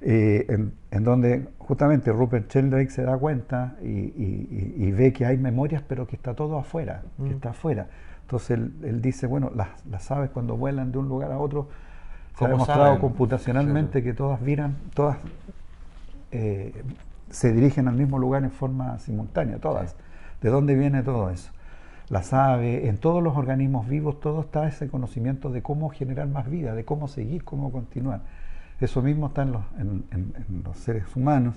eh, 0.02 0.47
en, 0.90 1.04
donde 1.04 1.49
justamente 1.59 2.11
Rupert 2.11 2.50
Sheldrake 2.50 2.90
se 2.90 3.02
da 3.02 3.19
cuenta 3.19 3.76
y, 3.83 4.90
ve 4.92 5.12
que 5.12 5.26
hay 5.26 5.37
memorias, 5.37 5.83
pero 5.87 6.07
que 6.07 6.16
está 6.16 6.35
todo 6.35 6.59
afuera, 6.59 7.02
que 7.19 7.23
mm. 7.25 7.33
está 7.33 7.50
afuera. 7.50 7.87
Entonces 8.31 8.61
él, 8.83 9.03
dice, 9.03 9.27
bueno, 9.27 9.51
las, 9.57 9.85
las, 9.87 10.09
aves 10.13 10.31
cuando 10.31 10.57
vuelan 10.57 10.93
de 10.93 10.99
un 10.99 11.09
lugar 11.09 11.33
a 11.33 11.39
otro, 11.39 11.67
se 12.39 12.45
ha 12.45 12.49
demostrado 12.49 13.01
computacionalmente 13.01 14.05
que 14.05 14.13
todas 14.13 14.41
viran, 14.41 14.77
todas 14.95 15.19
eh, 16.31 16.85
se 17.29 17.53
dirigen 17.53 17.89
al 17.89 17.97
mismo 17.97 18.21
lugar 18.21 18.45
en 18.45 18.53
forma 18.53 19.01
simultánea, 19.01 19.59
todas. 19.59 19.97
¿De 20.41 20.49
dónde 20.49 20.77
viene 20.77 21.03
todo 21.03 21.29
eso? 21.31 21.51
Las 22.09 22.33
aves, 22.33 22.85
en 22.85 22.99
todos 22.99 23.21
los 23.21 23.37
organismos 23.37 23.89
vivos, 23.89 24.21
todo 24.21 24.43
está 24.43 24.69
ese 24.69 24.87
conocimiento 24.87 25.51
de 25.51 25.63
cómo 25.63 25.89
generar 25.89 26.29
más 26.29 26.49
vida, 26.49 26.77
de 26.77 26.85
cómo 26.85 27.09
seguir, 27.09 27.43
cómo 27.43 27.73
continuar. 27.73 28.21
Eso 28.81 29.03
mismo 29.03 29.27
está 29.27 29.43
en 29.43 29.51
los, 29.51 29.63
los 30.65 30.77
seres 30.77 31.05
humanos. 31.17 31.57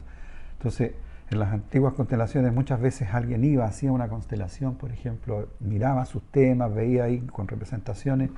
Entonces, 0.57 0.93
en 1.33 1.39
las 1.39 1.51
antiguas 1.51 1.93
constelaciones 1.93 2.53
muchas 2.53 2.79
veces 2.79 3.09
alguien 3.13 3.43
iba, 3.43 3.65
hacía 3.65 3.91
una 3.91 4.07
constelación, 4.07 4.75
por 4.75 4.91
ejemplo, 4.91 5.49
miraba 5.59 6.05
sus 6.05 6.23
temas, 6.31 6.73
veía 6.73 7.03
ahí 7.03 7.19
con 7.19 7.47
representaciones 7.47 8.29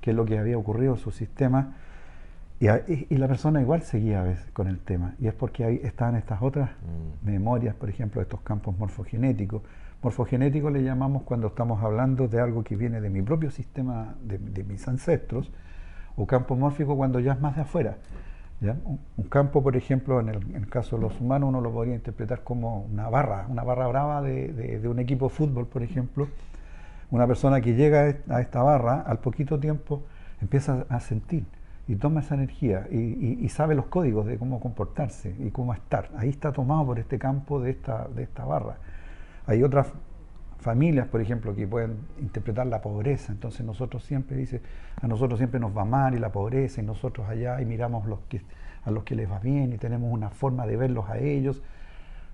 qué 0.00 0.10
es 0.10 0.16
lo 0.16 0.24
que 0.24 0.38
había 0.38 0.58
ocurrido 0.58 0.94
en 0.94 0.98
su 0.98 1.10
sistema, 1.10 1.74
y, 2.58 2.66
y, 3.08 3.16
la 3.16 3.26
persona 3.26 3.62
igual 3.62 3.82
seguía 3.82 4.20
a 4.20 4.24
veces 4.24 4.50
con 4.52 4.68
el 4.68 4.80
tema. 4.80 5.14
Y 5.18 5.28
es 5.28 5.32
porque 5.32 5.64
ahí 5.64 5.80
estaban 5.82 6.14
estas 6.16 6.42
otras 6.42 6.68
mm. 6.70 7.26
memorias, 7.26 7.74
por 7.74 7.88
ejemplo, 7.88 8.20
estos 8.20 8.42
campos 8.42 8.76
morfogenéticos. 8.78 9.62
Morfogenético 10.02 10.68
le 10.68 10.82
llamamos 10.82 11.22
cuando 11.22 11.46
estamos 11.46 11.82
hablando 11.82 12.28
de 12.28 12.38
algo 12.38 12.62
que 12.62 12.76
viene 12.76 13.00
de 13.00 13.08
mi 13.08 13.22
propio 13.22 13.50
sistema, 13.50 14.14
de, 14.22 14.36
de 14.36 14.62
mis 14.64 14.86
ancestros, 14.88 15.50
o 16.16 16.26
campo 16.26 16.54
mórfico 16.54 16.96
cuando 16.98 17.18
ya 17.18 17.32
es 17.32 17.40
más 17.40 17.56
de 17.56 17.62
afuera. 17.62 17.96
Un, 18.60 19.24
campo, 19.30 19.62
por 19.62 19.74
ejemplo, 19.74 20.20
en 20.20 20.28
el, 20.28 20.68
caso 20.68 20.96
de 20.96 21.02
los 21.02 21.18
humanos, 21.18 21.48
uno 21.48 21.62
lo 21.62 21.72
podría 21.72 21.94
interpretar 21.94 22.42
como 22.42 22.82
una 22.82 23.08
barra, 23.08 23.46
una 23.48 23.62
barra 23.62 23.86
brava 23.86 24.20
de, 24.20 24.82
un 24.84 24.98
equipo 24.98 25.28
de 25.28 25.34
fútbol, 25.34 25.66
por 25.66 25.82
ejemplo. 25.82 26.28
Una 27.10 27.26
persona 27.26 27.60
que 27.60 27.74
llega 27.74 28.14
a 28.28 28.40
esta 28.40 28.62
barra, 28.62 29.00
al 29.00 29.18
poquito 29.18 29.58
tiempo, 29.58 30.02
empieza 30.42 30.84
a 30.90 31.00
sentir 31.00 31.44
y 31.88 31.96
toma 31.96 32.20
esa 32.20 32.34
energía 32.34 32.86
y, 32.90 33.48
sabe 33.48 33.74
los 33.74 33.86
códigos 33.86 34.26
de 34.26 34.38
cómo 34.38 34.60
comportarse 34.60 35.34
y 35.38 35.50
cómo 35.50 35.72
estar. 35.72 36.10
Ahí 36.16 36.28
está 36.28 36.52
tomado 36.52 36.86
por 36.86 36.98
este 36.98 37.18
campo 37.18 37.60
de 37.60 37.70
esta, 37.70 38.08
de 38.08 38.22
esta 38.22 38.44
barra. 38.44 38.76
Hay 39.46 39.62
otras 39.62 39.88
familias, 40.60 41.08
por 41.08 41.20
ejemplo, 41.20 41.54
que 41.54 41.66
pueden 41.66 41.98
interpretar 42.20 42.66
la 42.66 42.80
pobreza. 42.80 43.32
Entonces 43.32 43.64
nosotros 43.64 44.04
siempre 44.04 44.36
dice, 44.36 44.60
a 45.00 45.08
nosotros 45.08 45.38
siempre 45.38 45.58
nos 45.58 45.76
va 45.76 45.84
mal 45.84 46.14
y 46.14 46.18
la 46.18 46.30
pobreza 46.30 46.80
y 46.80 46.84
nosotros 46.84 47.28
allá 47.28 47.60
y 47.60 47.64
miramos 47.64 48.06
a 48.06 48.90
los 48.90 49.04
que 49.04 49.14
les 49.14 49.30
va 49.30 49.38
bien 49.38 49.72
y 49.72 49.78
tenemos 49.78 50.12
una 50.12 50.30
forma 50.30 50.66
de 50.66 50.76
verlos 50.76 51.08
a 51.08 51.18
ellos. 51.18 51.62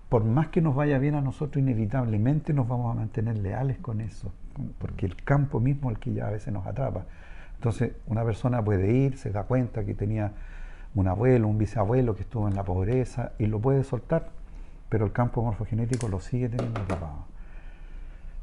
Por 0.09 0.25
más 0.25 0.49
que 0.49 0.61
nos 0.61 0.75
vaya 0.75 0.99
bien 0.99 1.15
a 1.15 1.21
nosotros, 1.21 1.61
inevitablemente 1.61 2.53
nos 2.53 2.69
vamos 2.69 2.93
a 2.93 2.99
mantener 2.99 3.39
leales 3.39 3.79
con 3.79 4.01
eso, 4.01 4.33
porque 4.79 5.07
el 5.07 5.17
campo 5.17 5.59
mismo 5.59 5.91
es 5.91 5.97
el 5.97 6.01
que 6.01 6.13
ya 6.13 6.29
a 6.29 6.31
veces 6.31 6.53
nos 6.53 6.67
atrapa. 6.67 7.07
Entonces 7.57 7.93
una 8.07 8.25
persona 8.25 8.65
puede 8.65 8.93
ir, 8.93 9.17
se 9.17 9.31
da 9.31 9.45
cuenta 9.45 9.85
que 9.85 9.95
tenía 9.95 10.33
un 10.95 11.09
abuelo, 11.09 11.49
un 11.49 11.59
bisabuelo 11.59 12.15
que 12.15 12.23
estuvo 12.23 12.49
en 12.49 12.55
la 12.55 12.65
pobreza 12.65 13.33
y 13.39 13.47
lo 13.47 13.61
puede 13.61 13.83
soltar, 13.83 14.31
pero 14.89 15.05
el 15.05 15.13
campo 15.13 15.43
morfogenético 15.43 16.09
lo 16.09 16.21
sigue 16.21 16.49
teniendo 16.49 16.81
atrapado. 16.81 17.36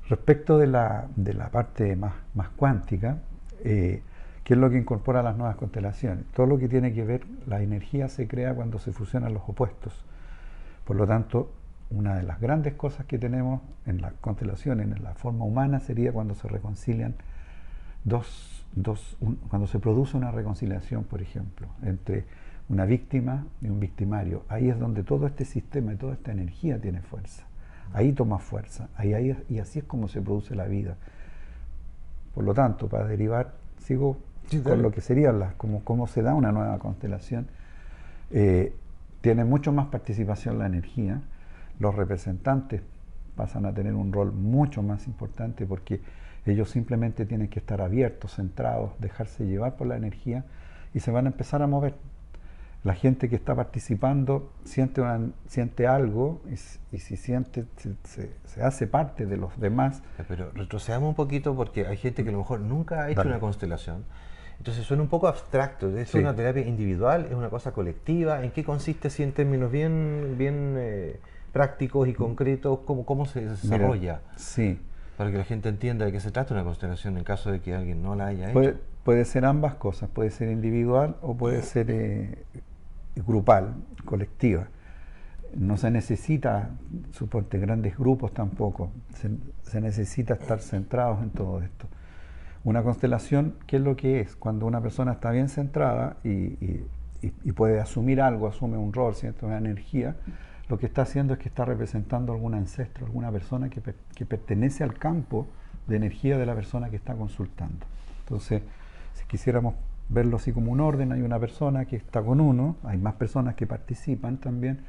Respecto 0.09 0.57
de 0.57 0.67
la, 0.67 1.07
de 1.15 1.33
la 1.33 1.49
parte 1.49 1.95
más, 1.95 2.13
más 2.33 2.49
cuántica, 2.49 3.19
eh, 3.63 4.01
¿qué 4.43 4.53
es 4.53 4.59
lo 4.59 4.69
que 4.69 4.77
incorpora 4.77 5.23
las 5.23 5.37
nuevas 5.37 5.55
constelaciones? 5.55 6.25
Todo 6.33 6.45
lo 6.45 6.57
que 6.57 6.67
tiene 6.67 6.93
que 6.93 7.05
ver, 7.05 7.25
la 7.47 7.61
energía 7.61 8.09
se 8.09 8.27
crea 8.27 8.53
cuando 8.53 8.79
se 8.79 8.91
fusionan 8.91 9.33
los 9.33 9.43
opuestos. 9.47 9.93
Por 10.83 10.97
lo 10.97 11.07
tanto, 11.07 11.51
una 11.89 12.15
de 12.15 12.23
las 12.23 12.41
grandes 12.41 12.73
cosas 12.73 13.05
que 13.05 13.17
tenemos 13.17 13.61
en 13.85 14.01
las 14.01 14.13
constelaciones, 14.13 14.91
en 14.91 15.03
la 15.03 15.13
forma 15.13 15.45
humana, 15.45 15.79
sería 15.79 16.11
cuando 16.11 16.35
se 16.35 16.47
reconcilian 16.47 17.15
dos, 18.03 18.65
dos 18.75 19.15
cuando 19.47 19.67
se 19.67 19.79
produce 19.79 20.17
una 20.17 20.31
reconciliación, 20.31 21.05
por 21.05 21.21
ejemplo, 21.21 21.67
entre 21.83 22.25
una 22.67 22.85
víctima 22.85 23.45
y 23.61 23.69
un 23.69 23.79
victimario. 23.79 24.43
Ahí 24.49 24.69
es 24.69 24.79
donde 24.79 25.03
todo 25.03 25.27
este 25.27 25.45
sistema 25.45 25.93
y 25.93 25.95
toda 25.95 26.13
esta 26.13 26.31
energía 26.31 26.79
tiene 26.79 27.01
fuerza. 27.01 27.45
Ahí 27.93 28.11
toma 28.11 28.39
fuerza, 28.39 28.89
ahí, 28.95 29.13
ahí, 29.13 29.37
y 29.49 29.59
así 29.59 29.79
es 29.79 29.85
como 29.85 30.07
se 30.07 30.21
produce 30.21 30.55
la 30.55 30.65
vida. 30.65 30.97
Por 32.33 32.43
lo 32.43 32.53
tanto, 32.53 32.89
para 32.89 33.05
derivar, 33.05 33.53
sigo 33.77 34.17
con 34.63 34.81
lo 34.81 34.91
que 34.91 35.01
sería 35.01 35.31
la, 35.31 35.53
como, 35.53 35.83
cómo 35.83 36.07
se 36.07 36.21
da 36.21 36.33
una 36.33 36.51
nueva 36.51 36.77
constelación. 36.79 37.47
Eh, 38.31 38.73
tiene 39.21 39.45
mucho 39.45 39.71
más 39.71 39.87
participación 39.87 40.59
la 40.59 40.65
energía, 40.65 41.21
los 41.79 41.95
representantes 41.95 42.81
pasan 43.35 43.65
a 43.65 43.73
tener 43.73 43.93
un 43.93 44.11
rol 44.11 44.31
mucho 44.31 44.83
más 44.83 45.07
importante 45.07 45.65
porque 45.65 46.01
ellos 46.45 46.69
simplemente 46.69 47.25
tienen 47.25 47.47
que 47.47 47.59
estar 47.59 47.81
abiertos, 47.81 48.35
centrados, 48.35 48.91
dejarse 48.99 49.45
llevar 49.45 49.75
por 49.75 49.87
la 49.87 49.95
energía 49.95 50.43
y 50.93 50.99
se 50.99 51.11
van 51.11 51.25
a 51.25 51.29
empezar 51.29 51.61
a 51.61 51.67
mover 51.67 51.95
la 52.83 52.95
gente 52.95 53.29
que 53.29 53.35
está 53.35 53.55
participando 53.55 54.51
siente, 54.65 55.01
siente 55.47 55.87
algo 55.87 56.41
y, 56.91 56.97
si 56.97 57.15
siente, 57.15 57.65
se, 58.03 58.61
hace 58.61 58.87
parte 58.87 59.25
de 59.25 59.37
los 59.37 59.57
demás. 59.59 60.03
Pero 60.27 60.51
retrocedamos 60.53 61.09
un 61.09 61.15
poquito 61.15 61.55
porque 61.55 61.87
hay 61.87 61.95
gente 61.95 62.23
que 62.23 62.29
a 62.29 62.33
lo 62.33 62.39
mejor 62.39 62.59
nunca 62.59 63.03
ha 63.03 63.09
hecho 63.09 63.21
una 63.21 63.39
constelación. 63.39 64.03
Entonces 64.57 64.85
suena 64.85 65.03
un 65.03 65.09
poco 65.09 65.27
abstracto. 65.27 65.97
¿Es 65.97 66.13
una 66.13 66.35
terapia 66.35 66.65
individual? 66.65 67.27
¿Es 67.29 67.35
una 67.35 67.49
cosa 67.49 67.71
colectiva? 67.71 68.43
¿En 68.43 68.51
qué 68.51 68.63
consiste 68.63 69.09
si 69.09 69.23
en 69.23 69.31
términos 69.31 69.71
bien, 69.71 70.35
bien 70.37 70.75
eh, 70.77 71.19
prácticos 71.53 72.07
y 72.07 72.13
concretos? 72.13 72.79
¿Cómo, 72.85 73.05
cómo 73.05 73.25
se 73.25 73.45
desarrolla? 73.45 74.21
sí. 74.35 74.79
Para 75.17 75.29
que 75.29 75.37
la 75.37 75.43
gente 75.43 75.69
entienda 75.69 76.05
de 76.05 76.11
qué 76.11 76.19
se 76.19 76.31
trata 76.31 76.55
una 76.55 76.63
constelación 76.63 77.17
en 77.19 77.23
caso 77.23 77.51
de 77.51 77.61
que 77.61 77.75
alguien 77.75 78.01
no 78.01 78.15
la 78.15 78.27
haya 78.27 78.49
hecho. 78.49 78.79
Puede, 79.03 79.25
ser 79.25 79.45
ambas 79.45 79.75
cosas. 79.75 80.09
Puede 80.09 80.31
ser 80.31 80.49
individual 80.49 81.17
o 81.21 81.37
puede 81.37 81.61
ser... 81.61 81.91
Eh, 81.91 82.35
grupal, 83.15 83.75
colectiva. 84.05 84.67
No 85.55 85.77
se 85.77 85.91
necesita, 85.91 86.71
suponte, 87.11 87.59
grandes 87.59 87.97
grupos 87.97 88.33
tampoco, 88.33 88.91
se, 89.13 89.81
necesita 89.81 90.33
estar 90.33 90.59
centrados 90.59 91.21
en 91.21 91.29
todo 91.29 91.61
esto. 91.61 91.87
Una 92.63 92.81
constelación, 92.81 93.55
¿qué 93.67 93.75
es 93.75 93.81
lo 93.81 93.95
que 93.95 94.21
es? 94.21 94.35
Cuando 94.35 94.65
una 94.65 94.81
persona 94.81 95.13
está 95.13 95.31
bien 95.31 95.49
centrada 95.49 96.17
y, 96.23 96.83
puede 97.55 97.79
asumir 97.79 98.19
algo, 98.19 98.47
asume 98.47 98.77
un 98.77 98.91
rol, 98.91 99.15
siente 99.15 99.45
una 99.45 99.57
energía, 99.57 100.15
lo 100.69 100.77
que 100.77 100.87
está 100.87 101.03
haciendo 101.03 101.33
es 101.33 101.39
que 101.39 101.49
está 101.49 101.65
representando 101.65 102.33
algún 102.33 102.53
ancestro, 102.55 103.05
alguna 103.05 103.31
persona 103.31 103.69
que, 103.69 103.81
que 104.15 104.25
pertenece 104.25 104.83
al 104.83 104.95
campo 104.95 105.47
de 105.87 105.97
energía 105.97 106.37
de 106.37 106.45
la 106.45 106.55
persona 106.55 106.89
que 106.89 106.95
está 106.95 107.13
consultando. 107.13 107.85
Entonces, 108.21 108.63
si 109.13 109.25
quisiéramos 109.25 109.75
verlo 110.09 110.37
así 110.37 110.51
como 110.51 110.71
un 110.71 110.79
orden, 110.79 111.11
hay 111.11 111.21
una 111.21 111.39
persona 111.39 111.85
que 111.85 111.95
está 111.95 112.21
con 112.21 112.41
uno, 112.41 112.77
hay 112.83 112.97
más 112.97 113.15
personas 113.15 113.55
que 113.55 113.65
participan 113.67 114.37
también, 114.37 114.81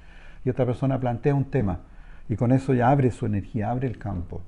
y 0.44 0.50
otra 0.50 0.66
persona 0.66 0.98
plantea 1.00 1.34
un 1.34 1.46
tema, 1.46 1.80
y 2.28 2.36
con 2.36 2.52
eso 2.52 2.74
ya 2.74 2.90
abre 2.90 3.10
su 3.10 3.26
energía, 3.26 3.70
abre 3.70 3.86
el 3.86 3.98
campo. 3.98 4.42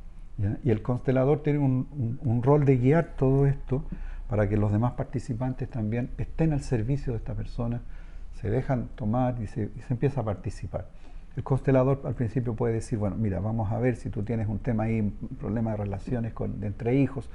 Y 0.65 0.71
el 0.71 0.83
constelador 0.83 1.43
tiene 1.43 1.61
un, 1.61 2.41
rol 2.43 2.67
de 2.67 2.77
guiar 2.77 3.15
todo 3.17 3.47
esto 3.47 3.85
para 4.29 4.49
que 4.49 4.57
los 4.57 4.71
demás 4.71 4.93
participantes 4.93 5.71
también 5.71 6.11
estén 6.19 6.53
al 6.53 6.61
servicio 6.61 7.13
de 7.13 7.19
esta 7.19 7.35
persona, 7.35 7.81
se 8.35 8.51
dejan 8.51 8.89
tomar 8.97 9.41
y 9.41 9.47
se, 9.47 9.71
empieza 9.89 10.21
a 10.21 10.25
participar. 10.25 10.89
El 11.37 11.43
constelador 11.43 12.03
al 12.05 12.15
principio 12.15 12.55
puede 12.55 12.75
decir, 12.75 12.99
bueno, 12.99 13.17
mira, 13.17 13.41
vamos 13.41 13.73
a 13.73 13.79
ver 13.79 13.97
si 13.97 14.11
tú 14.11 14.23
tienes 14.25 14.49
un 14.49 14.59
tema 14.59 14.85
ahí, 14.85 15.01
un 15.01 15.37
problema 15.39 15.71
de 15.71 15.79
relaciones 15.79 16.35
con, 16.35 16.63
entre 16.63 16.97
hijos, 16.97 17.31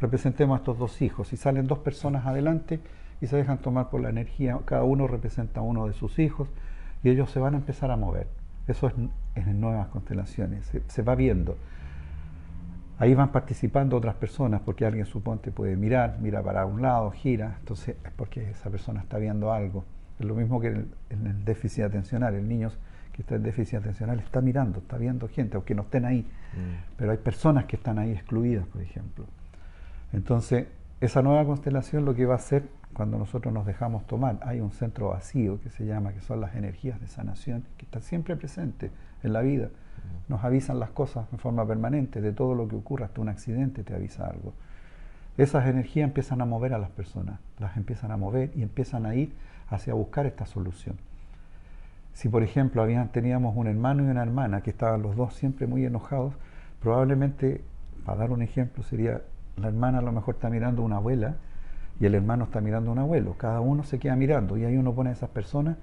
representemos 0.00 0.56
a 0.56 0.58
estos 0.60 0.78
dos 0.78 1.02
hijos. 1.02 1.32
Y 1.32 1.36
salen 1.36 1.66
dos 1.66 1.78
personas 1.78 2.26
adelante 2.26 2.80
y 3.20 3.26
se 3.26 3.36
dejan 3.36 3.58
tomar 3.58 3.90
por 3.90 4.00
la 4.00 4.08
energía, 4.08 4.58
cada 4.64 4.84
uno 4.84 5.06
representa 5.06 5.60
a 5.60 5.62
uno 5.62 5.86
de 5.86 5.92
sus 5.92 6.18
hijos 6.18 6.48
y 7.02 7.10
ellos 7.10 7.30
se 7.30 7.38
van 7.38 7.54
a 7.54 7.58
empezar 7.58 7.90
a 7.90 7.96
mover. 7.96 8.26
Eso 8.66 8.86
es, 8.86 8.94
en 9.34 9.60
nuevas 9.60 9.88
constelaciones, 9.88 10.70
se, 10.86 11.02
va 11.02 11.14
viendo. 11.14 11.56
Ahí 12.98 13.14
van 13.14 13.32
participando 13.32 13.96
otras 13.96 14.14
personas 14.14 14.60
porque 14.64 14.86
alguien 14.86 15.06
suponte 15.06 15.50
puede 15.50 15.76
mirar, 15.76 16.18
mira 16.20 16.42
para 16.42 16.66
un 16.66 16.82
lado, 16.82 17.10
gira, 17.10 17.56
entonces 17.60 17.96
es 18.04 18.12
porque 18.12 18.50
esa 18.50 18.70
persona 18.70 19.00
está 19.00 19.18
viendo 19.18 19.52
algo. 19.52 19.84
Es 20.18 20.26
lo 20.26 20.34
mismo 20.34 20.60
que 20.60 20.68
en 20.68 21.26
el, 21.26 21.44
déficit 21.44 21.84
atencional, 21.84 22.34
el 22.34 22.46
niño 22.46 22.70
que 23.12 23.22
está 23.22 23.36
en 23.36 23.42
déficit 23.42 23.78
atencional 23.78 24.20
está 24.20 24.40
mirando, 24.40 24.80
está 24.80 24.98
viendo 24.98 25.28
gente, 25.28 25.56
aunque 25.56 25.74
no 25.74 25.82
estén 25.82 26.04
ahí, 26.04 26.20
mm. 26.20 26.96
pero 26.96 27.12
hay 27.12 27.18
personas 27.18 27.64
que 27.64 27.76
están 27.76 27.98
ahí 27.98 28.12
excluidas, 28.12 28.66
por 28.66 28.82
ejemplo. 28.82 29.24
Entonces, 30.12 30.66
esa 31.00 31.22
nueva 31.22 31.44
constelación 31.44 32.04
lo 32.04 32.14
que 32.14 32.26
va 32.26 32.34
a 32.34 32.36
hacer 32.36 32.68
cuando 32.92 33.18
nosotros 33.18 33.54
nos 33.54 33.66
dejamos 33.66 34.06
tomar, 34.06 34.38
hay 34.42 34.60
un 34.60 34.72
centro 34.72 35.10
vacío 35.10 35.60
que 35.60 35.70
se 35.70 35.86
llama, 35.86 36.12
que 36.12 36.20
son 36.20 36.40
las 36.40 36.54
energías 36.56 37.00
de 37.00 37.06
sanación, 37.06 37.64
que 37.76 37.84
están 37.84 38.02
siempre 38.02 38.36
presentes 38.36 38.90
en 39.22 39.32
la 39.32 39.40
vida. 39.40 39.68
Nos 40.28 40.44
avisan 40.44 40.78
las 40.80 40.90
cosas 40.90 41.26
en 41.32 41.38
forma 41.38 41.66
permanente, 41.66 42.20
de 42.20 42.32
todo 42.32 42.54
lo 42.54 42.68
que 42.68 42.76
ocurra, 42.76 43.06
hasta 43.06 43.20
un 43.20 43.28
accidente 43.28 43.84
te 43.84 43.94
avisa 43.94 44.26
algo. 44.26 44.52
Esas 45.38 45.66
energías 45.66 46.08
empiezan 46.08 46.40
a 46.40 46.44
mover 46.44 46.74
a 46.74 46.78
las 46.78 46.90
personas, 46.90 47.38
las 47.58 47.76
empiezan 47.76 48.10
a 48.10 48.16
mover 48.16 48.50
y 48.54 48.62
empiezan 48.62 49.06
a 49.06 49.14
ir 49.14 49.32
hacia 49.68 49.94
buscar 49.94 50.26
esta 50.26 50.46
solución. 50.46 50.96
si 52.12 52.28
por 52.28 52.42
ejemplo 52.42 52.82
habían, 52.82 53.12
teníamos 53.12 53.56
un 53.56 53.68
hermano 53.68 54.04
y 54.04 54.08
una 54.08 54.22
hermana 54.22 54.62
que 54.62 54.70
estaban 54.70 55.00
los 55.00 55.16
dos 55.16 55.32
siempre 55.34 55.66
muy 55.66 55.86
enojados, 55.86 56.34
probablemente, 56.82 57.62
para 58.04 58.18
dar 58.18 58.30
un 58.32 58.42
ejemplo, 58.42 58.82
sería 58.82 59.22
la 59.56 59.68
hermana 59.68 59.98
a 59.98 60.02
lo 60.02 60.12
mejor 60.12 60.34
está 60.34 60.50
mirando 60.50 60.82
a 60.82 60.84
una 60.84 60.96
abuela 60.96 61.36
y 62.00 62.06
el 62.06 62.14
hermano 62.14 62.44
está 62.44 62.60
mirando 62.60 62.90
a 62.90 62.92
un 62.92 62.98
abuelo. 62.98 63.36
Cada 63.36 63.60
uno 63.60 63.84
se 63.84 63.98
queda 63.98 64.16
mirando 64.16 64.56
y 64.56 64.64
ahí 64.64 64.76
uno 64.76 64.94
pone 64.94 65.10
a 65.10 65.12
esas 65.12 65.30
personas 65.30 65.76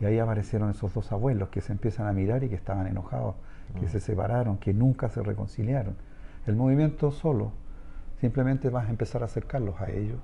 y 0.00 0.04
ahí 0.04 0.18
aparecieron 0.18 0.70
esos 0.70 0.92
dos 0.92 1.12
abuelos 1.12 1.48
que 1.50 1.60
se 1.60 1.72
empiezan 1.72 2.06
a 2.06 2.12
mirar 2.12 2.42
y 2.42 2.48
que 2.48 2.56
estaban 2.56 2.86
enojados, 2.86 3.36
que 3.78 3.88
se 3.88 4.00
separaron, 4.00 4.58
que 4.58 4.74
nunca 4.74 5.08
se 5.08 5.22
reconciliaron. 5.22 5.94
El 6.46 6.56
movimiento 6.56 7.12
solo 7.12 7.52
simplemente 8.20 8.68
va 8.68 8.82
a 8.82 8.90
empezar 8.90 9.22
a 9.22 9.26
acercarlos 9.26 9.80
a 9.80 9.90
ellos 9.90 10.18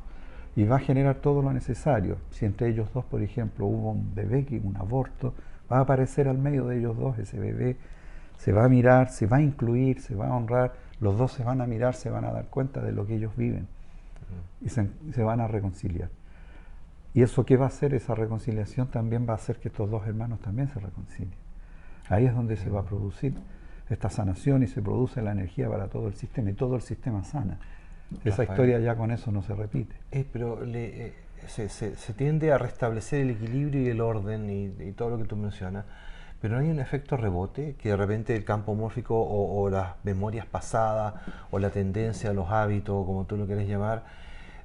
y 0.57 0.64
va 0.64 0.76
a 0.76 0.80
generar 0.80 1.16
todo 1.16 1.42
lo 1.42 1.52
necesario. 1.52 2.16
Si 2.30 2.45
entre 2.45 2.68
ellos 2.68 2.88
dos, 2.92 3.04
por 3.04 3.23
ejemplo, 3.23 3.66
hubo 3.66 3.92
un 3.92 4.12
bebé, 4.14 4.45
un 4.64 4.76
aborto, 4.76 5.35
va 5.71 5.78
a 5.78 5.80
aparecer 5.83 6.26
al 6.26 6.38
medio 6.38 6.66
de 6.66 6.78
ellos 6.78 6.97
dos 6.97 7.16
ese 7.18 7.38
bebé, 7.38 7.76
se 8.37 8.52
va 8.52 8.64
a 8.64 8.68
mirar, 8.68 9.11
se 9.11 9.26
va 9.26 9.37
a 9.37 9.42
incluir, 9.42 10.00
se 10.00 10.16
va 10.16 10.28
a 10.28 10.35
honrar, 10.35 10.73
los 11.00 11.17
dos 11.19 11.33
se 11.33 11.45
van 11.45 11.61
a 11.61 11.67
mirar, 11.67 11.95
se 11.95 12.11
van 12.11 12.25
a 12.25 12.33
dar 12.33 12.47
cuenta 12.47 12.83
de 12.83 12.93
lo 12.93 13.07
que 13.07 13.14
ellos 13.14 13.37
viven 13.37 13.69
y 14.61 14.69
se, 14.69 15.23
van 15.23 15.40
a 15.40 15.49
reconciliar. 15.49 16.11
¿Y 17.14 17.23
eso 17.23 17.45
qué 17.45 17.57
va 17.57 17.67
a 17.67 17.69
hacer? 17.69 17.95
Esa 17.95 18.14
reconciliación 18.14 18.88
también 18.88 19.26
va 19.28 19.33
a 19.33 19.37
hacer 19.37 19.57
que 19.57 19.69
estos 19.69 19.90
dos 19.90 20.07
hermanos 20.07 20.40
también 20.40 20.69
se 20.69 20.81
reconcilien. 20.81 21.35
Ahí 22.09 22.26
es 22.26 22.35
donde 22.35 22.57
se 22.57 22.71
va 22.71 22.81
a 22.81 22.85
producir 22.85 23.35
esta 23.88 24.11
sanación 24.11 24.62
y 24.62 24.67
se 24.67 24.83
produce 24.83 25.23
la 25.23 25.33
energía 25.33 25.69
para 25.69 25.88
todo 25.88 26.09
el 26.09 26.14
sistema 26.14 26.50
y 26.50 26.55
todo 26.55 26.76
el 26.76 26.83
sistema 26.83 27.25
sana. 27.25 27.59
Esa 28.25 28.45
historia 28.45 28.78
ya 28.78 28.97
con 28.97 29.11
eso 29.11 29.31
no 29.31 29.43
se 29.43 29.55
repite. 29.55 29.95
Eh, 30.11 30.26
pero 30.31 30.61
eh, 30.64 31.12
se, 31.47 31.69
se, 31.69 32.12
tiende 32.14 32.52
a 32.52 32.59
restablecer 32.59 33.21
el 33.21 33.31
equilibrio 33.31 33.83
y 33.83 33.88
el 33.88 34.00
orden 34.00 34.50
y, 34.50 34.93
todo 34.93 35.11
lo 35.11 35.19
que 35.19 35.25
tú 35.25 35.37
mencionas, 35.37 35.85
pero 36.40 36.54
no 36.54 36.61
hay 36.61 36.71
un 36.71 36.78
efecto 36.78 37.16
rebote 37.16 37.75
que 37.76 37.90
de 37.90 37.97
repente 37.97 38.37
el 38.37 38.45
campo 38.45 38.75
mórfico 38.75 39.21
o, 39.21 39.61
o, 39.61 39.71
las 39.71 39.95
memorias 40.04 40.47
pasadas 40.47 41.14
o 41.50 41.59
la 41.59 41.71
tendencia, 41.71 42.33
los 42.33 42.50
hábitos, 42.50 43.04
como 43.04 43.25
tú 43.25 43.37
lo 43.37 43.47
quieres 43.47 43.68
llamar, 43.68 44.04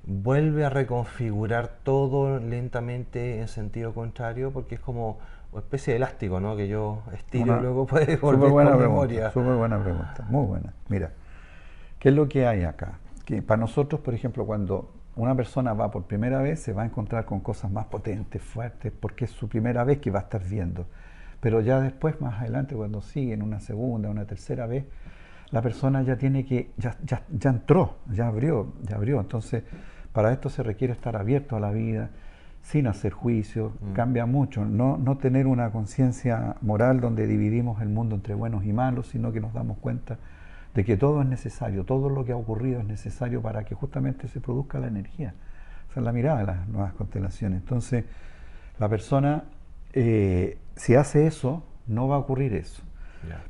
vuelve 0.06 0.66
a 0.66 0.70
reconfigurar 0.70 1.78
todo 1.84 2.40
lentamente 2.40 3.40
en 3.40 3.48
sentido 3.48 3.94
contrario, 3.94 4.52
porque 4.52 4.76
es 4.76 4.82
como 4.82 5.18
una 5.52 5.62
especie 5.62 5.94
de 5.94 5.98
elástico, 5.98 6.40
¿no? 6.40 6.56
Que 6.56 6.68
yo 6.68 7.04
estiro 7.14 7.58
y 7.58 7.62
luego 7.62 7.86
puede 7.86 8.18
volver 8.18 8.50
buena 8.50 8.76
memoria. 8.76 9.32
Súper 9.32 9.54
buena 9.54 9.82
pregunta, 9.82 10.26
muy 10.30 10.46
buena. 10.46 10.74
Mira, 10.90 11.12
¿qué 12.00 12.10
es 12.10 12.16
lo 12.16 12.28
que 12.28 12.46
hay 12.48 12.64
acá? 12.64 13.00
Que 13.26 13.42
para 13.42 13.60
nosotros, 13.60 14.02
por 14.02 14.14
ejemplo, 14.14 14.46
cuando 14.46 14.92
una 15.16 15.36
persona 15.36 15.74
va 15.74 15.92
por 15.92 16.04
primera 16.04 16.42
vez, 16.42 16.60
se 16.60 16.74
va 16.74 16.84
a 16.84 16.86
encontrar 16.86 17.26
con 17.26 17.40
cosas 17.40 17.72
más 17.72 17.86
potentes, 17.86 18.42
fuertes, 18.42 18.92
porque 18.92 19.26
es 19.26 19.32
su 19.32 19.48
primera 19.48 19.84
vez 19.84 20.00
que 20.00 20.12
va 20.12 20.20
a 20.20 20.24
estar 20.24 20.44
viendo. 20.44 20.88
Pero 21.44 21.60
ya 21.60 21.82
después, 21.82 22.22
más 22.22 22.40
adelante, 22.40 22.74
cuando 22.74 23.02
sigue 23.02 23.34
en 23.34 23.42
una 23.42 23.60
segunda, 23.60 24.10
una 24.10 24.24
tercera 24.24 24.66
vez, 24.66 24.86
la 25.52 25.62
persona 25.62 26.02
ya 26.02 26.16
tiene 26.16 26.46
que, 26.46 26.72
ya, 26.78 26.96
ya, 27.04 27.24
ya 27.30 27.50
entró, 27.50 27.98
ya 28.10 28.28
abrió, 28.28 28.72
ya 28.82 28.96
abrió. 28.96 29.20
Entonces, 29.20 29.62
para 30.14 30.32
esto 30.32 30.50
se 30.50 30.64
requiere 30.64 30.94
estar 30.94 31.18
abierto 31.18 31.58
a 31.58 31.60
la 31.60 31.72
vida, 31.72 32.12
sin 32.62 32.88
hacer 32.88 33.12
juicio, 33.12 33.74
mm. 33.82 33.92
cambia 33.92 34.26
mucho, 34.26 34.64
no, 34.64 34.96
no 34.96 35.18
tener 35.18 35.46
una 35.46 35.70
conciencia 35.70 36.56
moral 36.62 37.02
donde 37.02 37.28
dividimos 37.28 37.82
el 37.82 37.90
mundo 37.90 38.16
entre 38.16 38.36
buenos 38.36 38.64
y 38.64 38.72
malos, 38.72 39.08
sino 39.08 39.34
que 39.34 39.42
nos 39.42 39.52
damos 39.54 39.80
cuenta 39.80 40.20
de 40.74 40.86
que 40.86 40.96
todo 40.96 41.22
es 41.22 41.28
necesario, 41.28 41.84
todo 41.84 42.08
lo 42.08 42.24
que 42.24 42.32
ha 42.32 42.38
ocurrido 42.38 42.80
es 42.80 42.86
necesario 42.86 43.42
para 43.42 43.66
que 43.66 43.76
justamente 43.76 44.30
se 44.30 44.40
produzca 44.40 44.80
la 44.80 44.88
energía. 44.88 45.34
Esa 45.92 46.00
es 46.00 46.06
la 46.06 46.14
mirada 46.14 46.40
de 46.40 46.46
las 46.46 46.68
nuevas 46.70 46.94
constelaciones. 46.94 47.60
Entonces, 47.60 48.06
la 48.80 48.88
persona, 48.88 49.44
eh, 49.92 50.58
si 50.76 50.96
hace 50.96 51.28
eso, 51.28 51.64
no 51.88 52.08
va 52.08 52.16
a 52.16 52.20
ocurrir 52.20 52.54
eso. 52.54 52.84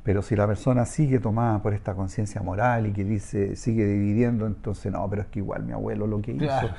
Pero 0.04 0.22
si 0.22 0.36
la 0.36 0.46
persona 0.46 0.86
sigue 0.86 1.20
tomada 1.20 1.62
por 1.62 1.74
esta 1.74 1.96
conciencia 1.96 2.42
moral 2.42 2.88
y 2.88 2.92
que 2.92 3.04
dice, 3.04 3.56
sigue 3.56 3.86
dividiendo, 3.86 4.46
entonces 4.46 4.92
no, 4.92 5.10
pero 5.10 5.24
es 5.24 5.28
que 5.30 5.40
igual 5.40 5.64
mi 5.64 5.72
abuelo 5.72 6.06
lo 6.08 6.22
que 6.22 6.34
hizo 6.34 6.70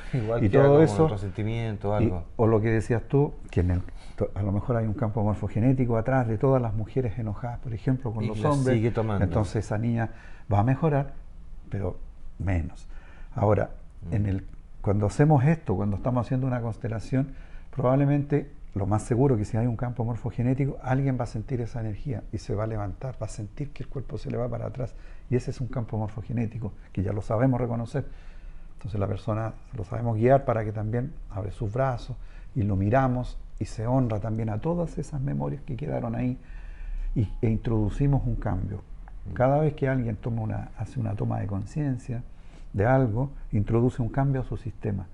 y 0.41 0.49
todo 0.49 0.83
eso, 0.83 1.09
resentimiento, 1.09 1.95
algo. 1.95 2.25
o 2.37 2.47
lo 2.47 2.61
que 2.61 2.71
decías 2.71 3.03
tú, 3.09 3.35
que 3.51 3.61
en 3.61 3.73
el, 3.73 3.83
a 4.35 4.43
lo 4.43 4.53
mejor 4.53 4.77
hay 4.77 4.87
un 4.87 4.95
campo 4.95 5.23
morfogenético 5.23 5.97
atrás 5.97 6.29
de 6.29 6.39
todas 6.39 6.63
las 6.63 6.75
mujeres 6.75 7.19
enojadas, 7.19 7.59
por 7.61 7.75
ejemplo, 7.75 8.13
con 8.13 8.27
los 8.27 8.45
hombres. 8.45 8.77
Sigue 8.77 8.91
tomando. 8.91 9.25
Entonces 9.25 9.65
esa 9.65 9.79
niña 9.79 10.11
va 10.53 10.61
a 10.61 10.65
mejorar, 10.65 11.15
pero 11.71 11.99
menos. 12.39 12.87
Ahora, 13.35 13.71
mm. 14.11 14.15
en 14.15 14.27
el, 14.27 14.47
cuando 14.83 15.07
hacemos 15.07 15.45
esto, 15.45 15.75
cuando 15.75 15.97
estamos 15.97 16.27
haciendo 16.27 16.47
una 16.47 16.61
constelación, 16.61 17.35
probablemente 17.75 18.51
lo 18.75 18.87
más 18.87 19.03
seguro 19.03 19.37
que 19.37 19.45
si 19.45 19.57
hay 19.57 19.67
un 19.67 19.77
campo 19.77 20.05
morfogenético, 20.05 20.79
alguien 20.83 21.17
va 21.19 21.25
a 21.25 21.29
sentir 21.29 21.61
esa 21.61 21.81
energía 21.81 22.25
y 22.33 22.39
se 22.39 22.55
va 22.55 22.65
a 22.65 22.67
levantar, 22.67 23.17
va 23.23 23.27
a 23.27 23.31
sentir 23.31 23.71
que 23.71 23.85
el 23.85 23.89
cuerpo 23.89 24.19
se 24.19 24.31
le 24.31 24.37
va 24.37 24.49
para 24.49 24.67
atrás. 24.67 24.95
Y 25.31 25.37
ese 25.37 25.53
es 25.53 25.61
un 25.61 25.69
campo 25.69 25.97
morfogenético, 25.97 26.73
que 26.93 27.03
ya 27.03 27.13
lo 27.13 27.23
sabemos 27.23 27.61
reconocer. 27.61 28.05
Entonces 28.75 28.99
la 28.99 29.07
persona 29.07 29.55
lo 29.77 29.85
sabemos 29.85 30.17
guiar 30.17 30.45
para 30.45 30.65
que 30.65 30.73
también 30.73 31.13
abre 31.31 31.53
sus 31.53 31.73
brazos 31.73 32.17
y 32.57 32.63
lo 32.63 32.75
miramos 32.75 33.39
y 33.61 33.67
se 33.67 33.87
honra 33.87 34.19
también 34.19 34.51
a 34.51 34.59
todas 34.59 34.99
esas 34.99 35.21
memorias 35.21 35.63
que 35.63 35.77
quedaron 35.77 36.17
ahí 36.17 36.37
y, 37.15 37.29
e 37.43 37.49
introducimos 37.49 38.27
un 38.27 38.35
cambio. 38.35 38.83
Cada 39.35 39.61
vez 39.61 39.75
que 39.75 39.89
alguien 39.89 40.17
toma 40.17 40.43
una, 40.43 40.71
hace 40.77 40.99
una 40.99 41.15
toma 41.15 41.39
de 41.39 41.47
conciencia 41.47 42.25
de 42.73 42.87
algo, 42.87 43.31
introduce 43.53 44.03
un 44.03 44.09
cambio 44.09 44.41
a 44.41 44.45
su 44.45 44.57
sistema 44.57 45.07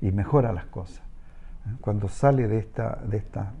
y 0.00 0.10
mejora 0.10 0.52
las 0.52 0.66
cosas 0.66 1.05
cuando 1.80 2.08
sale 2.08 2.48
de 2.48 2.58
esta, 2.58 2.96
de 3.06 3.16
esta, 3.16 3.52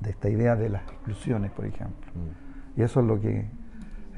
de 0.00 0.10
esta 0.10 0.28
idea 0.28 0.56
de 0.56 0.68
las 0.68 0.82
exclusiones, 0.82 1.50
por 1.50 1.66
ejemplo. 1.66 2.10
Mm. 2.14 2.80
Y 2.80 2.82
eso 2.82 3.00
es 3.00 3.06
lo 3.06 3.20
que 3.20 3.48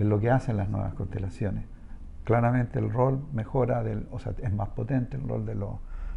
es 0.00 0.06
lo 0.06 0.18
que 0.18 0.30
hacen 0.30 0.56
las 0.56 0.68
nuevas 0.68 0.94
constelaciones. 0.94 1.64
Claramente 2.24 2.78
el 2.78 2.90
rol 2.90 3.20
mejora, 3.32 3.82
del, 3.82 4.06
o 4.10 4.18
sea, 4.18 4.32
es 4.42 4.52
más 4.52 4.70
potente 4.70 5.16
el 5.16 5.28
rol 5.28 5.44
de, 5.44 5.54
los, 5.54 5.74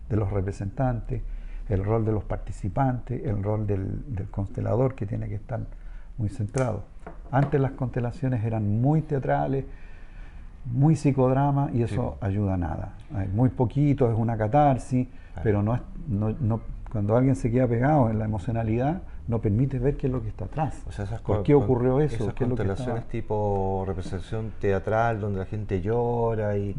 de 0.09 0.15
los 0.15 0.31
representantes, 0.31 1.21
el 1.67 1.83
rol 1.83 2.05
de 2.05 2.13
los 2.13 2.23
participantes, 2.23 3.25
el 3.25 3.43
rol 3.43 3.67
del, 3.67 4.15
del, 4.15 4.29
constelador 4.29 4.95
que 4.95 5.05
tiene 5.05 5.27
que 5.27 5.35
estar 5.35 5.59
muy 6.17 6.29
centrado. 6.29 6.85
Antes 7.31 7.59
las 7.59 7.71
constelaciones 7.71 8.43
eran 8.45 8.81
muy 8.81 9.01
teatrales, 9.01 9.65
muy 10.65 10.95
psicodrama 10.95 11.69
y 11.73 11.83
eso 11.83 12.17
ayuda 12.21 12.53
a 12.53 12.57
nada. 12.57 12.93
Muy 13.33 13.49
poquito, 13.49 14.09
es 14.09 14.17
una 14.17 14.37
catarsis, 14.37 15.07
pero 15.43 15.61
no, 15.61 15.75
es, 15.75 15.81
no, 16.07 16.29
no, 16.39 16.61
cuando 16.93 17.17
alguien 17.17 17.35
se 17.35 17.49
queda 17.49 17.67
pegado 17.67 18.11
en 18.11 18.19
la 18.19 18.25
emocionalidad, 18.25 19.01
no 19.27 19.41
permite 19.41 19.79
ver 19.79 19.97
qué 19.97 20.05
es 20.05 20.13
lo 20.13 20.21
que 20.21 20.27
está 20.27 20.45
atrás. 20.45 20.85
¿Por 21.25 21.41
qué 21.41 21.55
ocurrió 21.55 21.99
eso? 21.99 22.25
Esas 22.25 22.35
¿Qué 22.35 22.45
constelaciones 22.45 23.07
tipo 23.07 23.83
representación 23.87 24.51
teatral 24.61 25.19
donde 25.19 25.39
la 25.39 25.45
gente 25.45 25.81
llora 25.81 26.55
y, 26.55 26.75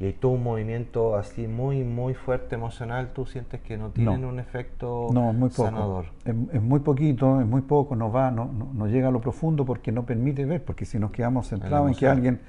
hay 0.00 0.14
todo 0.14 0.32
un 0.32 0.42
movimiento 0.42 1.16
así 1.16 1.46
muy 1.46 1.84
muy 1.84 2.14
fuerte 2.14 2.54
emocional, 2.54 3.10
¿tú 3.12 3.26
sientes 3.26 3.60
que 3.60 3.76
no 3.76 3.90
tienen 3.90 4.24
un 4.24 4.40
efecto 4.40 5.08
no, 5.12 5.32
es 5.32 5.36
muy 5.36 5.50
poco. 5.50 5.64
sanador? 5.64 6.06
Es, 6.24 6.62
muy 6.62 6.80
poquito, 6.80 7.38
es 7.38 7.46
muy 7.46 7.60
poco, 7.60 7.94
no 7.94 8.10
va, 8.10 8.30
no, 8.30 8.46
no, 8.46 8.86
llega 8.86 9.08
a 9.08 9.10
lo 9.10 9.20
profundo 9.20 9.66
porque 9.66 9.92
no 9.92 10.06
permite 10.06 10.46
ver, 10.46 10.64
porque 10.64 10.86
si 10.86 10.98
nos 10.98 11.10
quedamos 11.10 11.48
centrados 11.48 11.90
en, 11.90 11.94
que 11.94 12.06
alguien, 12.06 12.40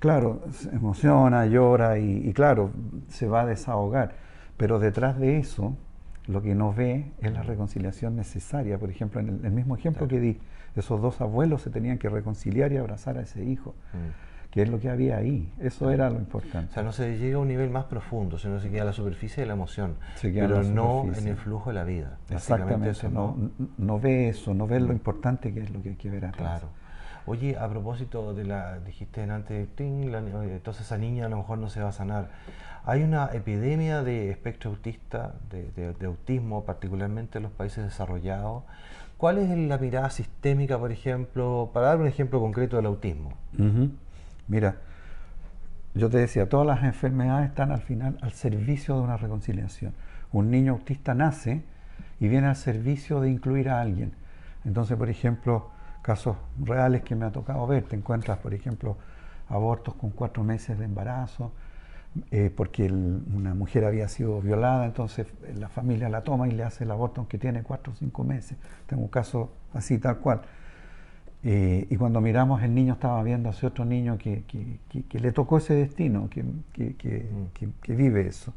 claro, 0.00 0.42
se 0.50 0.68
emociona, 0.68 1.46
llora 1.46 1.98
y, 1.98 2.28
y 2.28 2.32
claro, 2.34 2.72
se 3.08 3.26
va 3.26 3.40
a 3.40 3.46
desahogar, 3.46 4.16
pero 4.58 4.78
detrás 4.78 5.18
de 5.18 5.38
eso 5.38 5.74
lo 6.28 6.42
que 6.42 6.54
no 6.54 6.72
ve 6.72 7.10
es 7.20 7.32
la 7.32 7.42
reconciliación 7.42 8.14
necesaria. 8.14 8.78
Por 8.78 8.90
ejemplo, 8.90 9.20
en 9.20 9.40
el, 9.42 9.50
mismo 9.50 9.76
ejemplo 9.76 10.06
que 10.06 10.20
di, 10.20 10.38
esos 10.76 11.00
dos 11.00 11.20
abuelos 11.20 11.62
se 11.62 11.70
tenían 11.70 11.98
que 11.98 12.08
reconciliar 12.10 12.70
y 12.70 12.76
abrazar 12.76 13.16
a 13.16 13.22
ese 13.22 13.42
hijo, 13.42 13.74
mm. 13.94 14.50
que 14.50 14.62
es 14.62 14.68
lo 14.68 14.78
que 14.78 14.90
había 14.90 15.16
ahí. 15.16 15.50
Eso 15.58 15.90
era 15.90 16.10
lo 16.10 16.18
importante. 16.18 16.70
O 16.70 16.74
sea, 16.74 16.82
no 16.82 16.92
se 16.92 17.16
llega 17.16 17.36
a 17.36 17.40
un 17.40 17.48
nivel 17.48 17.70
más 17.70 17.86
profundo, 17.86 18.38
sino 18.38 18.60
se 18.60 18.70
queda 18.70 18.82
a 18.82 18.84
la 18.84 18.92
superficie 18.92 19.42
de 19.42 19.46
la 19.46 19.54
emoción, 19.54 19.96
pero 20.20 20.62
no 20.62 21.06
en 21.16 21.28
el 21.28 21.36
flujo 21.36 21.70
de 21.70 21.74
la 21.74 21.84
vida. 21.84 22.18
Exactamente, 22.28 23.08
no, 23.08 23.50
no, 23.78 23.98
ve 23.98 24.28
eso, 24.28 24.52
no 24.52 24.66
ve 24.66 24.80
lo 24.80 24.92
importante 24.92 25.52
que 25.54 25.60
es 25.60 25.70
lo 25.70 25.82
que 25.82 25.90
hay 25.90 25.96
que 25.96 26.10
ver 26.10 26.26
atrás. 26.26 26.60
Claro. 26.60 26.68
Oye, 27.24 27.58
a 27.58 27.68
propósito 27.68 28.32
de 28.32 28.44
la, 28.44 28.78
dijiste 28.78 29.22
antes, 29.22 29.68
entonces 29.78 30.86
esa 30.86 30.96
niña 30.96 31.26
a 31.26 31.28
lo 31.28 31.36
mejor 31.36 31.58
no 31.58 31.68
se 31.68 31.82
va 31.82 31.90
a 31.90 31.92
sanar. 31.92 32.30
Hay 32.84 33.02
una 33.02 33.26
epidemia 33.32 34.02
de 34.02 34.30
espectro 34.30 34.70
autista, 34.70 35.34
de, 35.50 36.06
autismo, 36.06 36.64
particularmente 36.64 37.38
en 37.38 37.44
los 37.44 37.52
países 37.52 37.84
desarrollados. 37.84 38.64
¿Cuál 39.16 39.38
es 39.38 39.50
la 39.56 39.78
mirada 39.78 40.10
sistémica, 40.10 40.78
por 40.78 40.92
ejemplo, 40.92 41.70
para 41.72 41.88
dar 41.88 41.98
un 41.98 42.06
ejemplo 42.06 42.40
concreto 42.40 42.76
del 42.76 42.86
autismo? 42.86 43.32
Mira, 44.46 44.76
yo 45.94 46.08
te 46.08 46.18
decía, 46.18 46.48
todas 46.48 46.66
las 46.66 46.84
enfermedades 46.84 47.48
están 47.48 47.72
al 47.72 47.80
final 47.80 48.18
al 48.22 48.32
servicio 48.32 48.94
de 48.96 49.02
una 49.02 49.16
reconciliación. 49.16 49.92
Un 50.32 50.50
niño 50.50 50.72
autista 50.72 51.14
nace 51.14 51.62
y 52.20 52.28
viene 52.28 52.46
al 52.46 52.56
servicio 52.56 53.20
de 53.20 53.30
incluir 53.30 53.68
a 53.68 53.80
alguien. 53.80 54.12
Entonces, 54.64 54.96
por 54.96 55.08
ejemplo, 55.08 55.70
casos 56.02 56.36
reales 56.58 57.02
que 57.02 57.14
me 57.14 57.26
ha 57.26 57.32
tocado 57.32 57.66
ver, 57.66 57.84
te 57.84 57.96
encuentras, 57.96 58.38
por 58.38 58.54
ejemplo, 58.54 58.96
abortos 59.48 59.94
con 59.94 60.10
cuatro 60.10 60.44
meses 60.44 60.78
de 60.78 60.84
embarazo, 60.84 61.52
eh, 62.30 62.52
porque 62.54 62.90
una 62.90 63.54
mujer 63.54 63.84
había 63.84 64.08
sido 64.08 64.40
violada, 64.40 64.86
entonces 64.86 65.26
la 65.54 65.68
familia 65.68 66.08
la 66.08 66.22
toma 66.22 66.48
y 66.48 66.52
le 66.52 66.62
hace 66.62 66.84
el 66.84 66.90
aborto 66.90 67.20
aunque 67.20 67.38
tiene 67.38 67.62
cuatro 67.62 67.92
o 67.92 67.96
cinco 67.96 68.24
meses. 68.24 68.58
Tengo 68.86 69.02
un 69.02 69.08
caso 69.08 69.50
así 69.74 69.98
tal 69.98 70.18
cual. 70.18 70.42
Eh, 71.44 71.86
y 71.88 71.96
cuando 71.96 72.20
miramos 72.20 72.62
el 72.62 72.74
niño 72.74 72.94
estaba 72.94 73.22
viendo 73.22 73.48
a 73.48 73.52
ese 73.52 73.66
otro 73.66 73.84
niño 73.84 74.18
que, 74.18 74.42
le 75.12 75.32
tocó 75.32 75.58
ese 75.58 75.74
destino, 75.74 76.22
mm. 76.22 76.28
que, 76.72 77.94
vive 77.94 78.26
eso. 78.26 78.52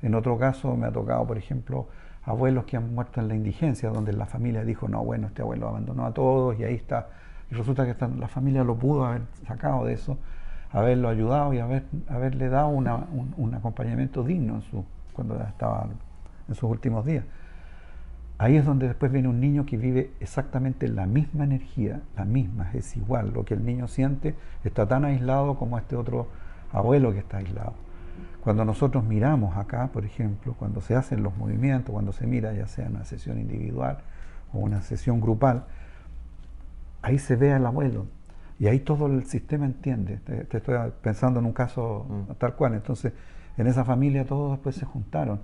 En 0.00 0.14
otro 0.14 0.38
caso 0.38 0.76
me 0.76 0.86
ha 0.86 0.92
tocado, 0.92 1.26
por 1.26 1.38
ejemplo, 1.38 1.88
abuelos 2.24 2.64
que 2.64 2.76
han 2.76 2.94
muerto 2.94 3.20
en 3.20 3.28
la 3.28 3.34
indigencia, 3.34 3.90
donde 3.90 4.12
la 4.12 4.26
familia 4.26 4.64
dijo, 4.64 4.88
no, 4.88 5.04
bueno, 5.04 5.26
este 5.28 5.42
abuelo 5.42 5.68
abandonó 5.68 6.06
a 6.06 6.14
todos 6.14 6.58
y 6.58 6.64
ahí 6.64 6.74
está. 6.74 7.08
Y 7.50 7.54
resulta 7.54 7.84
que 7.84 8.06
la 8.18 8.28
familia 8.28 8.64
lo 8.64 8.76
pudo 8.76 9.04
haber 9.04 9.22
sacado 9.46 9.84
de 9.84 9.92
eso, 9.94 10.18
haberlo 10.72 11.08
ayudado 11.08 11.52
y 11.52 11.58
haber, 11.58 11.84
haberle 12.08 12.48
dado 12.48 12.68
un, 12.68 13.54
acompañamiento 13.54 14.24
digno 14.24 14.56
en 14.56 14.62
su, 14.62 14.84
cuando 15.12 15.40
estaba 15.42 15.88
en 16.48 16.54
sus 16.54 16.64
últimos 16.70 17.04
días. 17.04 17.24
Ahí 18.38 18.56
es 18.56 18.64
donde 18.64 18.88
después 18.88 19.12
viene 19.12 19.28
un 19.28 19.40
niño 19.40 19.66
que 19.66 19.76
vive 19.76 20.10
exactamente 20.18 20.88
la 20.88 21.06
misma 21.06 21.44
energía, 21.44 22.00
la 22.16 22.24
misma, 22.24 22.70
es 22.72 22.96
igual. 22.96 23.32
Lo 23.32 23.44
que 23.44 23.54
el 23.54 23.64
niño 23.64 23.86
siente 23.86 24.34
está 24.64 24.88
tan 24.88 25.04
aislado 25.04 25.56
como 25.56 25.78
este 25.78 25.94
otro 25.94 26.26
abuelo 26.72 27.12
que 27.12 27.20
está 27.20 27.36
aislado. 27.36 27.74
Cuando 28.42 28.64
nosotros 28.64 29.04
miramos 29.04 29.56
acá, 29.56 29.90
por 29.92 30.04
ejemplo, 30.04 30.54
cuando 30.58 30.80
se 30.80 30.96
hacen 30.96 31.22
los 31.22 31.36
movimientos, 31.36 31.92
cuando 31.92 32.12
se 32.12 32.26
mira 32.26 32.52
ya 32.52 32.66
sea 32.66 32.88
una 32.88 33.04
sesión 33.04 33.38
individual 33.38 33.98
o 34.52 34.58
una 34.58 34.82
sesión 34.82 35.20
grupal, 35.20 35.66
ahí 37.02 37.18
se 37.18 37.36
ve 37.36 37.52
al 37.52 37.64
abuelo 37.64 38.06
y 38.58 38.66
ahí 38.68 38.80
todo 38.80 39.06
el 39.06 39.24
sistema 39.24 39.66
entiende. 39.66 40.18
Te, 40.18 40.56
estoy 40.56 40.76
pensando 41.02 41.40
en 41.40 41.46
un 41.46 41.52
caso 41.52 42.06
mm. 42.08 42.32
tal 42.34 42.54
cual. 42.54 42.74
Entonces, 42.74 43.12
en 43.56 43.66
esa 43.66 43.84
familia 43.84 44.24
todos 44.24 44.52
después 44.52 44.76
se 44.76 44.84
juntaron 44.86 45.40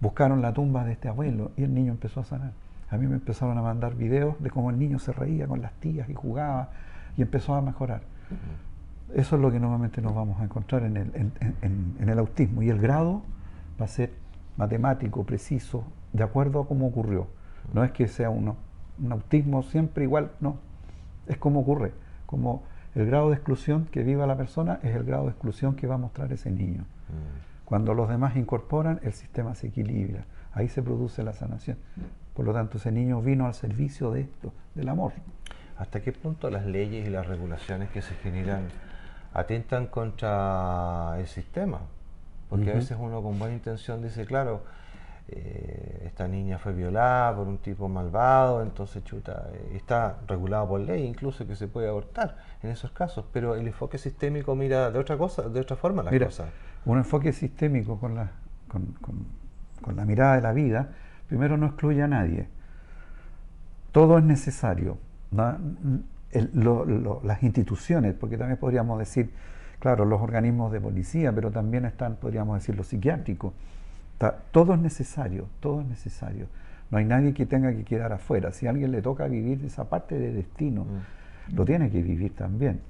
buscaron 0.00 0.42
la 0.42 0.52
tumba 0.52 0.84
de 0.84 0.92
este 0.92 1.08
abuelo 1.08 1.52
y 1.56 1.62
el 1.62 1.74
niño 1.74 1.92
empezó 1.92 2.20
a 2.20 2.24
sanar. 2.24 2.52
A 2.90 2.96
mí 2.96 3.06
me 3.06 3.14
empezaron 3.14 3.56
a 3.58 3.62
mandar 3.62 3.94
videos 3.94 4.40
de 4.40 4.50
cómo 4.50 4.70
el 4.70 4.78
niño 4.78 4.98
se 4.98 5.12
reía 5.12 5.46
con 5.46 5.60
las 5.60 5.72
tías 5.74 6.08
y 6.08 6.14
jugaba 6.14 6.70
y 7.16 7.22
empezó 7.22 7.54
a 7.54 7.62
mejorar. 7.62 8.02
Eso 9.14 9.36
es 9.36 9.42
lo 9.42 9.50
que 9.50 9.58
normalmente 9.58 10.02
nos 10.02 10.14
vamos 10.14 10.40
a 10.40 10.44
encontrar 10.44 10.82
en 10.84 10.96
el, 10.96 11.32
en, 11.62 12.08
el 12.08 12.18
autismo. 12.18 12.62
Y 12.62 12.70
el 12.70 12.80
grado 12.80 13.22
va 13.80 13.86
a 13.86 13.88
ser 13.88 14.12
matemático, 14.56 15.24
preciso, 15.24 15.84
de 16.12 16.22
acuerdo 16.22 16.60
a 16.60 16.68
cómo 16.68 16.86
ocurrió. 16.86 17.28
No 17.72 17.82
es 17.82 17.92
que 17.92 18.06
sea 18.08 18.30
uno, 18.30 18.56
un 19.02 19.12
autismo 19.12 19.62
siempre 19.62 20.04
igual, 20.04 20.30
no. 20.40 20.58
Es 21.26 21.38
como 21.38 21.60
ocurre. 21.60 21.92
Como 22.26 22.64
el 22.94 23.06
grado 23.06 23.30
de 23.30 23.36
exclusión 23.36 23.86
que 23.86 24.02
viva 24.02 24.26
la 24.26 24.36
persona 24.36 24.80
es 24.82 24.94
el 24.94 25.04
grado 25.04 25.24
de 25.24 25.30
exclusión 25.30 25.74
que 25.76 25.86
va 25.86 25.94
a 25.94 25.98
mostrar 25.98 26.32
ese 26.32 26.50
niño. 26.50 26.84
Cuando 27.64 27.94
los 27.94 28.08
demás 28.08 28.36
incorporan, 28.36 29.00
el 29.02 29.12
sistema 29.12 29.54
se 29.54 29.68
equilibra. 29.68 30.24
Ahí 30.52 30.68
se 30.68 30.82
produce 30.82 31.22
la 31.22 31.32
sanación. 31.32 31.76
Por 32.34 32.44
lo 32.44 32.52
tanto, 32.52 32.78
ese 32.78 32.92
niño 32.92 33.20
vino 33.20 33.46
al 33.46 33.54
servicio 33.54 34.10
de 34.10 34.22
esto, 34.22 34.52
del 34.74 34.88
amor. 34.88 35.12
¿Hasta 35.78 36.00
qué 36.00 36.12
punto 36.12 36.48
las 36.48 36.64
leyes 36.64 37.06
y 37.06 37.10
las 37.10 37.26
regulaciones 37.26 37.90
que 37.90 38.02
se 38.02 38.14
generan 38.16 38.68
atentan 39.34 39.86
contra 39.86 41.16
el 41.18 41.26
sistema? 41.26 41.80
Porque 42.48 42.70
a 42.70 42.74
veces 42.74 42.96
uno 42.98 43.22
con 43.22 43.38
buena 43.38 43.54
intención 43.54 44.02
dice, 44.02 44.24
claro, 44.24 44.62
eh, 45.28 46.04
esta 46.06 46.28
niña 46.28 46.58
fue 46.58 46.72
violada 46.72 47.36
por 47.36 47.48
un 47.48 47.58
tipo 47.58 47.88
malvado, 47.88 48.62
entonces 48.62 49.04
chuta, 49.04 49.48
eh, 49.52 49.72
está 49.74 50.18
regulado 50.26 50.68
por 50.68 50.80
ley 50.80 51.04
incluso 51.04 51.46
que 51.46 51.56
se 51.56 51.68
puede 51.68 51.88
abortar 51.88 52.36
en 52.62 52.70
esos 52.70 52.92
casos, 52.92 53.24
pero 53.32 53.54
el 53.54 53.66
enfoque 53.66 53.98
sistémico 53.98 54.54
mira 54.54 54.90
de 54.90 54.98
otra 54.98 55.18
cosa, 55.18 55.48
de 55.48 55.60
otra 55.60 55.76
forma 55.76 56.02
las 56.02 56.18
cosas 56.18 56.48
un 56.86 56.98
enfoque 56.98 57.32
sistémico 57.32 57.98
con 57.98 58.14
la, 58.14 58.30
con, 58.68 58.94
la 59.94 60.04
mirada 60.04 60.36
de 60.36 60.40
la 60.40 60.52
vida, 60.52 60.90
primero 61.28 61.56
no 61.56 61.66
excluye 61.66 62.02
a 62.02 62.08
nadie. 62.08 62.48
Todo 63.92 64.18
es 64.18 64.24
necesario. 64.24 64.98
las 65.32 65.58
instituciones, 67.42 68.14
porque 68.14 68.38
también 68.38 68.58
podríamos 68.58 68.98
decir, 68.98 69.30
claro, 69.80 70.04
los 70.04 70.22
organismos 70.22 70.72
de 70.72 70.80
policía, 70.80 71.32
pero 71.34 71.50
también 71.50 71.84
están, 71.84 72.16
podríamos 72.16 72.58
decir, 72.58 72.76
los 72.76 72.86
psiquiátricos. 72.86 73.52
Todo 74.50 74.74
es 74.74 74.80
necesario, 74.80 75.48
todo 75.60 75.80
es 75.80 75.86
necesario. 75.86 76.46
No 76.90 76.98
hay 76.98 77.04
nadie 77.04 77.34
que 77.34 77.46
tenga 77.46 77.72
que 77.72 77.84
quedar 77.84 78.12
afuera. 78.12 78.52
Si 78.52 78.66
a 78.66 78.70
alguien 78.70 78.92
le 78.92 79.02
toca 79.02 79.26
vivir 79.26 79.64
esa 79.64 79.88
parte 79.88 80.18
de 80.18 80.32
destino, 80.32 80.84
mm. 80.84 81.56
lo 81.56 81.64
tiene 81.64 81.90
que 81.90 82.02
vivir 82.02 82.34
también 82.34 82.80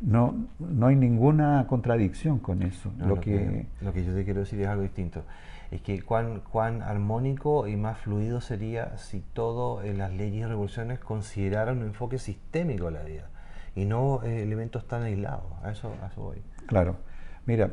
no, 0.00 0.46
no 0.58 0.86
hay 0.86 0.96
ninguna 0.96 1.66
contradicción 1.68 2.38
con 2.38 2.62
eso. 2.62 2.92
lo, 2.98 3.20
que, 3.20 3.66
lo 3.80 3.92
que 3.92 4.04
yo 4.04 4.14
te 4.14 4.24
quiero 4.24 4.40
decir 4.40 4.60
es 4.60 4.68
algo 4.68 4.82
distinto. 4.82 5.24
Es 5.70 5.82
que 5.82 6.00
cuán, 6.02 6.40
cuán 6.40 6.82
armónico 6.82 7.66
y 7.66 7.76
más 7.76 7.98
fluido 7.98 8.40
sería 8.40 8.96
si 8.96 9.20
todo 9.20 9.82
en 9.82 9.98
las 9.98 10.12
leyes 10.12 10.42
y 10.42 10.44
revoluciones 10.46 10.98
consideraran 10.98 11.78
un 11.78 11.84
enfoque 11.84 12.18
sistémico 12.18 12.86
de 12.86 12.90
la 12.92 13.02
vida 13.02 13.28
y 13.74 13.84
no 13.84 14.22
eh, 14.22 14.42
elementos 14.42 14.86
tan 14.86 15.02
aislados. 15.02 15.44
A 15.62 15.72
eso, 15.72 15.92
a 16.02 16.06
eso 16.06 16.22
voy. 16.22 16.42
Claro. 16.66 16.96
Mira, 17.44 17.72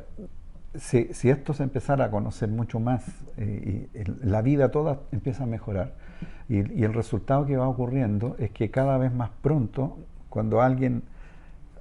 si, 0.77 1.13
si, 1.13 1.29
esto 1.29 1.53
se 1.53 1.63
empezara 1.63 2.05
a 2.05 2.11
conocer 2.11 2.49
mucho 2.49 2.79
más, 2.79 3.05
eh, 3.37 3.87
y 3.93 4.25
la 4.27 4.41
vida 4.41 4.71
toda 4.71 5.01
empieza 5.11 5.43
a 5.43 5.47
mejorar, 5.47 5.93
y, 6.49 6.79
y 6.79 6.83
el 6.83 6.93
resultado 6.93 7.45
que 7.45 7.57
va 7.57 7.67
ocurriendo 7.67 8.35
es 8.39 8.51
que 8.51 8.71
cada 8.71 8.97
vez 8.97 9.13
más 9.13 9.29
pronto, 9.41 9.97
cuando 10.29 10.61
alguien 10.61 11.03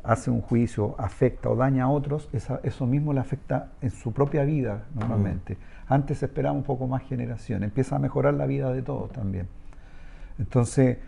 hace 0.04 0.30
un 0.30 0.42
juicio, 0.42 0.94
afecta 0.98 1.48
o 1.48 1.56
daña 1.56 1.84
a 1.84 1.88
otros, 1.88 2.28
eso 2.32 2.86
mismo 2.86 3.12
le 3.14 3.20
afecta 3.20 3.70
en 3.80 3.90
su 3.90 4.12
propia 4.12 4.44
vida 4.44 4.84
normalmente. 4.94 5.54
Mm. 5.54 5.92
Antes 5.92 6.18
se 6.18 6.26
esperaba 6.26 6.54
un 6.54 6.62
poco 6.62 6.86
más 6.86 7.02
generación, 7.02 7.62
empieza 7.64 7.96
a 7.96 7.98
mejorar 7.98 8.34
la 8.34 8.46
vida 8.46 8.72
de 8.72 8.82
todos 8.82 9.10
también. 9.12 9.48
Entonces, 10.38 10.98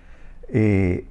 eh, 0.49 1.07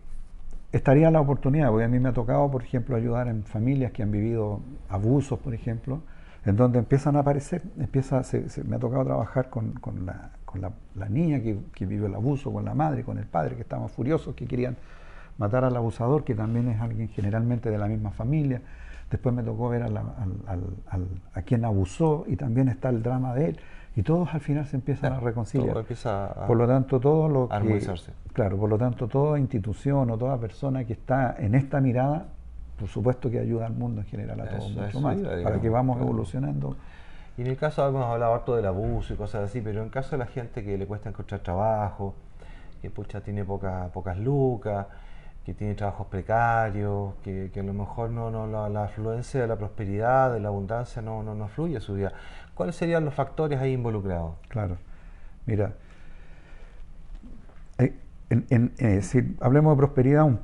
estaría 0.71 1.11
la 1.11 1.21
oportunidad, 1.21 1.69
porque 1.69 1.85
a 1.85 1.87
mí 1.87 1.99
me 1.99 2.09
ha 2.09 2.13
tocado, 2.13 2.49
por 2.49 2.63
ejemplo, 2.63 2.95
ayudar 2.95 3.27
en 3.27 3.43
familias 3.43 3.91
que 3.91 4.01
han 4.01 4.11
vivido 4.11 4.61
abusos, 4.89 5.39
por 5.39 5.53
ejemplo, 5.53 6.01
en 6.45 6.55
donde 6.55 6.79
empiezan 6.79 7.15
a 7.15 7.19
aparecer, 7.19 7.63
empieza, 7.79 8.21
me 8.65 8.75
ha 8.75 8.79
tocado 8.79 9.03
trabajar 9.05 9.49
con, 9.49 9.73
la, 10.05 11.09
niña 11.09 11.41
que, 11.41 11.57
que 11.73 11.85
vive 11.85 12.07
el 12.07 12.15
abuso, 12.15 12.53
con 12.53 12.65
la 12.65 12.73
madre, 12.73 13.03
con 13.03 13.17
el 13.17 13.25
padre, 13.25 13.55
que 13.55 13.61
estaban 13.61 13.89
furiosos, 13.89 14.35
que 14.35 14.45
querían 14.45 14.77
matar 15.37 15.65
al 15.65 15.75
abusador, 15.75 16.23
que 16.23 16.35
también 16.35 16.69
es 16.69 16.79
alguien 16.79 17.09
generalmente 17.09 17.69
de 17.69 17.77
la 17.77 17.87
misma 17.87 18.11
familia. 18.11 18.61
Después 19.09 19.35
me 19.35 19.43
tocó 19.43 19.69
ver 19.69 19.83
a, 19.83 21.41
quien 21.43 21.65
abusó 21.65 22.25
y 22.27 22.35
también 22.35 22.69
está 22.69 22.89
el 22.89 23.03
drama 23.03 23.33
de 23.33 23.49
él. 23.49 23.59
Y 23.95 24.03
todos 24.03 24.33
al 24.33 24.41
final 24.41 24.65
se 24.65 24.75
empiezan 24.75 25.13
a 25.13 25.19
reconciliar. 25.19 25.85
por 26.47 26.57
lo 26.57 26.67
tanto, 26.67 26.99
todo 26.99 27.29
lo 27.29 27.47
que, 27.47 27.79
Claro, 28.33 28.57
por 28.57 28.69
lo 28.69 28.77
tanto, 28.77 29.07
toda 29.07 29.39
institución 29.39 30.09
o 30.09 30.17
toda 30.17 30.37
persona 30.37 30.83
que 30.83 30.93
está 30.93 31.35
en 31.39 31.55
esta 31.55 31.79
mirada, 31.79 32.25
por 32.77 32.89
supuesto 32.89 33.29
que 33.29 33.39
ayuda 33.39 33.65
al 33.65 33.73
mundo 33.73 34.01
en 34.01 34.07
general 34.07 34.41
a 34.41 34.49
todos 34.49 34.71
mucho 34.71 34.99
más, 34.99 35.17
para 35.17 35.59
que 35.59 35.69
vamos 35.69 35.99
evolucionando. 35.99 36.75
Y 37.37 37.41
en 37.41 37.47
el 37.47 37.57
caso, 37.57 37.85
hemos 37.87 38.05
hablado 38.05 38.33
harto 38.33 38.55
del 38.55 38.65
abuso 38.65 39.13
y 39.13 39.17
cosas 39.17 39.49
así, 39.49 39.61
pero 39.61 39.79
en 39.79 39.85
el 39.85 39.91
caso 39.91 40.11
de 40.11 40.17
la 40.17 40.25
gente 40.25 40.63
que 40.63 40.77
le 40.77 40.85
cuesta 40.85 41.09
encontrar 41.09 41.41
trabajo, 41.41 42.15
que 42.81 42.89
pucha 42.89 43.21
tiene 43.21 43.43
poca, 43.43 43.89
pocas 43.93 44.17
lucas, 44.17 44.87
que 45.45 45.53
tiene 45.53 45.75
trabajos 45.75 46.07
precarios, 46.07 47.13
que, 47.23 47.51
a 47.55 47.63
lo 47.63 47.73
mejor 47.73 48.09
no, 48.09 48.31
no 48.31 48.69
la, 48.69 48.83
afluencia 48.83 49.41
de 49.41 49.47
la 49.47 49.57
prosperidad, 49.57 50.33
de 50.33 50.39
la 50.39 50.47
abundancia 50.47 51.01
no, 51.01 51.23
no, 51.23 51.35
no 51.35 51.47
fluye 51.47 51.77
a 51.77 51.81
su 51.81 51.93
vida. 51.93 52.13
¿Cuáles 52.55 52.75
serían 52.75 53.05
los 53.05 53.13
factores 53.13 53.59
ahí 53.59 53.73
involucrados? 53.73 54.35
Claro, 54.47 54.77
mira, 55.45 55.73
eh, 58.29 58.43
en, 58.49 59.01
si 59.03 59.35
hablemos 59.39 59.75
de 59.75 59.77
prosperidad 59.77 60.25
un, 60.25 60.39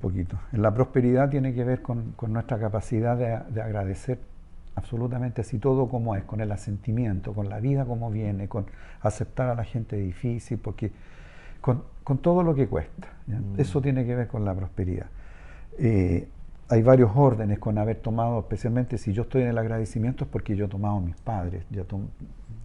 poquito. 0.00 0.38
En 0.52 0.62
la 0.62 0.74
prosperidad 0.74 1.30
tiene 1.30 1.54
que 1.54 1.64
ver 1.64 1.82
con, 1.82 2.14
nuestra 2.28 2.58
capacidad 2.58 3.16
de, 3.16 3.38
de, 3.52 3.62
agradecer 3.62 4.18
absolutamente 4.74 5.40
así 5.42 5.58
todo 5.58 5.88
como 5.88 6.16
es, 6.16 6.24
con 6.24 6.40
el 6.40 6.50
asentimiento, 6.52 7.32
con 7.32 7.48
la 7.48 7.60
vida 7.60 7.84
como 7.84 8.10
viene, 8.10 8.48
con 8.48 8.66
aceptar 9.00 9.48
a 9.48 9.54
la 9.54 9.64
gente 9.64 9.96
difícil, 9.96 10.58
porque 10.58 10.90
con, 12.04 12.18
todo 12.18 12.42
lo 12.42 12.54
que 12.54 12.66
cuesta. 12.66 13.08
Mm. 13.26 13.58
Eso 13.58 13.80
tiene 13.80 14.04
que 14.04 14.14
ver 14.14 14.28
con 14.28 14.44
la 14.44 14.54
prosperidad. 14.54 15.06
Eh, 15.78 16.28
hay 16.68 16.82
varios 16.82 17.10
órdenes 17.14 17.58
con 17.58 17.78
haber 17.78 17.96
tomado, 17.96 18.40
especialmente 18.40 18.98
si 18.98 19.12
yo 19.12 19.22
estoy 19.22 19.42
en 19.42 19.48
el 19.48 19.58
agradecimiento 19.58 20.24
es 20.24 20.30
porque 20.30 20.56
yo 20.56 20.66
he 20.66 20.68
tomado 20.68 20.96
a 20.96 21.00
mis 21.00 21.16
padres, 21.16 21.64
yo 21.70 21.84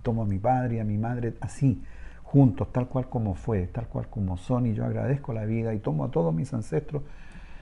tomo 0.02 0.24
a 0.24 0.26
mi 0.26 0.38
padre 0.38 0.76
y 0.76 0.80
a 0.80 0.84
mi 0.84 0.98
madre 0.98 1.34
así, 1.41 1.82
juntos, 2.31 2.71
tal 2.71 2.87
cual 2.87 3.09
como 3.09 3.33
fue, 3.33 3.65
tal 3.67 3.87
cual 3.87 4.07
como 4.07 4.37
son, 4.37 4.67
y 4.67 4.73
yo 4.75 4.85
agradezco 4.85 5.33
la 5.33 5.45
vida 5.45 5.73
y 5.73 5.79
tomo 5.79 6.05
a 6.05 6.11
todos 6.11 6.33
mis 6.33 6.53
ancestros 6.53 7.01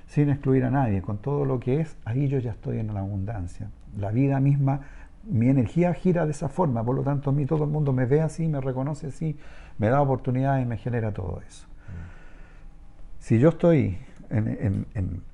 sin 0.07 0.29
excluir 0.29 0.65
a 0.65 0.69
nadie, 0.69 1.01
con 1.01 1.19
todo 1.19 1.45
lo 1.45 1.59
que 1.59 1.79
es, 1.79 1.95
ahí 2.03 2.27
yo 2.27 2.39
ya 2.39 2.51
estoy 2.51 2.79
en 2.79 2.93
la 2.93 2.99
abundancia. 2.99 3.69
La 3.97 4.11
vida 4.11 4.39
misma 4.39 4.81
mi 5.23 5.49
energía 5.49 5.93
gira 5.93 6.25
de 6.25 6.31
esa 6.31 6.49
forma, 6.49 6.83
por 6.83 6.95
lo 6.95 7.03
tanto 7.03 7.29
a 7.29 7.33
mí 7.33 7.45
todo 7.45 7.63
el 7.63 7.69
mundo 7.69 7.93
me 7.93 8.05
ve 8.05 8.21
así, 8.21 8.47
me 8.47 8.61
reconoce 8.61 9.07
así, 9.07 9.37
me 9.77 9.87
da 9.87 10.01
oportunidades 10.01 10.65
y 10.65 10.67
me 10.67 10.77
genera 10.77 11.13
todo 11.13 11.41
eso. 11.47 11.67
Si 13.19 13.39
yo 13.39 13.49
estoy 13.49 13.97
en, 14.29 14.85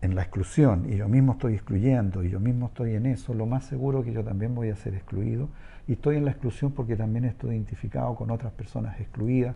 la 0.02 0.22
exclusión 0.22 0.92
y 0.92 0.98
yo 0.98 1.08
mismo 1.08 1.34
estoy 1.34 1.54
excluyendo 1.54 2.24
y 2.24 2.30
yo 2.30 2.40
mismo 2.40 2.68
estoy 2.68 2.96
en 2.96 3.06
eso, 3.08 3.34
lo 3.34 3.46
más 3.46 3.66
seguro 3.66 4.04
que 4.04 4.14
yo 4.14 4.24
también 4.24 4.54
voy 4.56 4.70
a 4.70 4.76
ser 4.76 4.94
excluido 4.94 5.50
y 5.88 5.94
estoy 5.94 6.18
en 6.18 6.26
la 6.26 6.32
exclusión 6.32 6.72
porque 6.72 6.96
también 6.96 7.26
estoy 7.26 7.56
identificado 7.56 8.16
con 8.16 8.32
otras 8.32 8.54
personas 8.54 9.00
excluidas. 9.00 9.56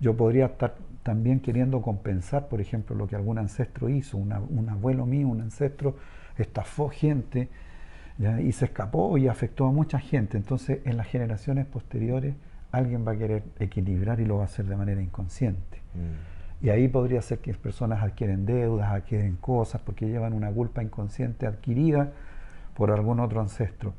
Yo 0.00 0.16
podría 0.16 0.46
estar 0.46 0.74
también 1.02 1.40
queriendo 1.40 1.80
compensar, 1.82 2.48
por 2.48 2.60
ejemplo, 2.60 2.96
lo 2.96 3.06
que 3.06 3.16
algún 3.16 3.38
ancestro 3.38 3.88
hizo, 3.88 4.16
un 4.16 4.68
abuelo 4.68 5.06
mío, 5.06 5.28
un 5.28 5.40
ancestro, 5.40 5.96
estafó 6.36 6.88
gente 6.88 7.48
y 8.42 8.52
se 8.52 8.66
escapó 8.66 9.16
y 9.18 9.28
afectó 9.28 9.66
a 9.66 9.72
mucha 9.72 9.98
gente. 9.98 10.36
Entonces, 10.36 10.80
en 10.84 10.96
las 10.96 11.06
generaciones 11.06 11.66
posteriores, 11.66 12.34
alguien 12.70 13.06
va 13.06 13.12
a 13.12 13.16
querer 13.16 13.44
equilibrar 13.58 14.20
y 14.20 14.24
lo 14.24 14.36
va 14.36 14.42
a 14.42 14.46
hacer 14.46 14.66
de 14.66 14.76
manera 14.76 15.02
inconsciente. 15.02 15.78
Mm. 15.94 16.66
Y 16.66 16.70
ahí 16.70 16.88
podría 16.88 17.20
ser 17.22 17.38
que 17.38 17.50
las 17.50 17.60
personas 17.60 18.02
adquieren 18.02 18.46
deudas, 18.46 18.90
adquieren 18.90 19.36
cosas, 19.36 19.80
porque 19.80 20.06
llevan 20.06 20.32
una 20.32 20.50
culpa 20.50 20.82
inconsciente 20.82 21.46
adquirida 21.46 22.12
por 22.74 22.90
algún 22.90 23.18
otro 23.20 23.40
ancestro. 23.40 23.94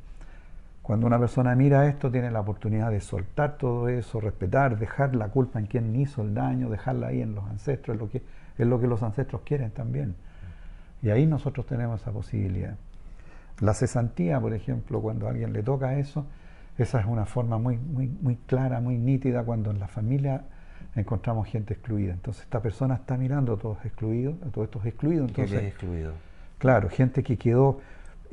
Cuando 0.84 1.08
una 1.08 1.18
persona 1.18 1.56
mira 1.56 1.88
esto, 1.88 2.12
tiene 2.12 2.30
la 2.30 2.42
oportunidad 2.42 2.92
de 2.92 3.00
soltar 3.00 3.58
todo 3.58 3.88
eso, 3.88 4.20
respetar, 4.20 4.78
dejar 4.78 5.16
la 5.16 5.30
culpa 5.30 5.58
en 5.58 5.66
quien 5.66 5.96
hizo 5.96 6.22
el 6.22 6.34
daño, 6.34 6.70
dejarla 6.70 7.08
ahí 7.08 7.22
en 7.22 7.34
los 7.34 7.46
ancestros, 7.46 7.96
es 7.96 8.02
lo 8.02 8.10
que, 8.10 8.22
es 8.58 8.68
lo 8.68 8.80
que 8.82 8.88
los 8.88 9.02
ancestros 9.02 9.42
quieren 9.46 9.72
también. 9.72 10.14
Y 11.02 11.10
ahí 11.10 11.26
nosotros 11.26 11.66
tenemos 11.66 12.02
esa 12.02 12.12
posibilidad. 12.12 12.76
La 13.62 13.74
cesantía, 13.74 14.42
por 14.42 14.54
ejemplo, 14.54 15.02
cuando 15.02 15.28
a 15.28 15.30
alguien 15.30 15.54
le 15.54 15.64
toca 15.64 15.98
eso, 15.98 16.26
esa 16.78 17.00
es 17.00 17.06
una 17.06 17.26
forma 17.26 17.58
muy, 17.58 17.78
muy, 17.78 18.08
muy 18.08 18.36
clara, 18.36 18.82
muy 18.82 18.98
nítida 18.98 19.44
cuando 19.44 19.72
en 19.72 19.80
la 19.80 19.88
familia 19.88 20.44
encontramos 20.96 21.48
gente 21.48 21.76
excluida. 21.76 22.12
Entonces 22.12 22.44
esta 22.44 22.62
persona 22.62 22.96
está 22.96 23.16
mirando 23.16 23.54
a 23.54 23.58
todos 23.58 23.78
excluidos, 23.86 24.36
a 24.46 24.50
todos 24.50 24.66
estos 24.66 24.86
excluidos. 24.86 25.30
Entonces, 25.30 25.60
¿Qué 25.62 25.68
excluido? 25.68 26.12
Claro, 26.58 26.90
gente 26.90 27.24
que 27.24 27.38
quedó, 27.38 27.80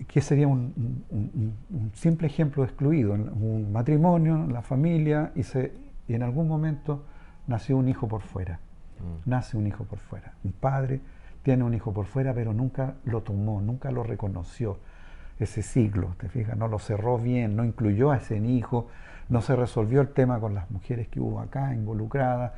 ¿qué 0.09 0.21
sería 0.21 0.49
un, 0.49 1.93
simple 1.95 2.27
ejemplo 2.27 2.63
de 2.63 2.69
excluido? 2.69 3.13
Un 3.13 3.73
matrimonio, 3.73 4.47
la 4.47 4.63
familia, 4.63 5.33
y, 5.35 5.43
se, 5.43 5.73
y 6.09 6.15
en 6.15 6.23
algún 6.23 6.49
momento 6.49 7.05
nació 7.47 7.77
un 7.77 7.89
hijo 7.89 8.09
por 8.09 8.23
fuera. 8.23 8.61
Mm. 8.99 9.31
Nace 9.31 9.57
un 9.57 9.67
hijo 9.67 9.85
por 9.85 9.99
fuera. 9.99 10.35
Un 10.45 10.53
padre 10.53 11.01
tiene 11.43 11.65
un 11.65 11.75
hijo 11.75 11.93
por 11.93 12.07
fuera, 12.07 12.35
pero 12.35 12.53
nunca 12.53 12.95
lo 13.05 13.23
tomó, 13.23 13.61
nunca 13.61 13.91
lo 13.91 14.03
reconoció 14.03 14.79
ese 15.39 15.63
ciclo, 15.63 16.15
¿te 16.19 16.29
fijas? 16.29 16.57
No 16.57 16.69
lo 16.69 16.79
cerró 16.79 17.19
bien, 17.19 17.57
no 17.57 17.65
incluyó 17.65 18.11
a 18.11 18.19
ese 18.19 18.37
hijo, 18.37 18.89
no 19.29 19.41
se 19.41 19.57
resolvió 19.57 20.03
el 20.03 20.09
tema 20.09 20.39
con 20.39 20.55
las 20.55 20.71
mujeres 20.71 21.09
que 21.09 21.19
hubo 21.19 21.41
acá 21.41 21.75
involucradas, 21.75 22.53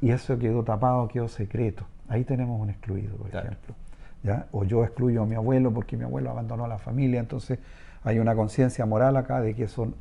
y 0.00 0.10
eso 0.10 0.38
quedó 0.38 0.64
tapado, 0.64 1.08
quedó 1.08 1.28
secreto. 1.28 1.84
Ahí 2.08 2.24
tenemos 2.24 2.58
un 2.60 2.70
excluido, 2.70 3.16
por 3.16 3.28
ejemplo. 3.28 3.74
¿Ya? 4.26 4.46
O 4.52 4.64
yo 4.64 4.84
excluyo 4.84 5.22
a 5.22 5.26
mi 5.26 5.36
abuelo 5.36 5.72
porque 5.72 5.96
mi 5.96 6.04
abuelo 6.04 6.30
abandonó 6.30 6.64
a 6.64 6.68
la 6.68 6.78
familia, 6.78 7.20
entonces 7.20 7.58
hay 8.02 8.18
una 8.18 8.34
conciencia 8.34 8.84
moral 8.84 9.16
acá 9.16 9.40
de 9.40 9.54
que 9.54 9.64
eso 9.64 9.94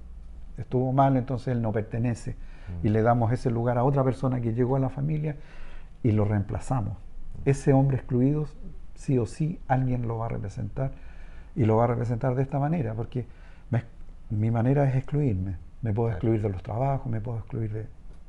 estuvo 0.58 0.92
mal, 0.92 1.16
entonces 1.16 1.50
él 1.50 1.62
no 1.62 1.72
pertenece. 1.72 2.32
Mm. 2.32 2.88
Y 2.88 2.90
le 2.90 3.02
damos 3.02 3.32
ese 3.32 3.52
lugar 3.52 3.78
a 3.78 3.84
otra 3.84 4.04
persona 4.04 4.42
que 4.42 4.54
llegó 4.54 4.76
a 4.76 4.80
la 4.80 4.90
familia 4.90 5.38
y 6.04 6.12
lo 6.12 6.26
reemplazamos. 6.26 6.98
Ese 7.46 7.72
hombre 7.72 7.98
excluido, 7.98 8.48
sí 8.96 9.18
o 9.18 9.26
sí, 9.26 9.60
alguien 9.68 10.08
lo 10.08 10.18
va 10.18 10.26
a 10.26 10.30
representar 10.30 10.92
y 11.56 11.66
lo 11.66 11.78
va 11.78 11.86
a 11.86 11.88
representar 11.88 12.36
de 12.36 12.42
esta 12.42 12.60
manera, 12.60 12.94
porque 12.96 13.26
mi 14.32 14.50
manera 14.50 14.90
es 14.90 14.96
excluirme. 14.96 15.58
Me 15.84 15.94
puedo 15.94 16.10
excluir 16.10 16.42
de 16.42 16.50
los 16.50 16.64
trabajos, 16.64 17.12
me 17.12 17.22
puedo 17.22 17.38
excluir 17.38 17.72
de 17.72 17.88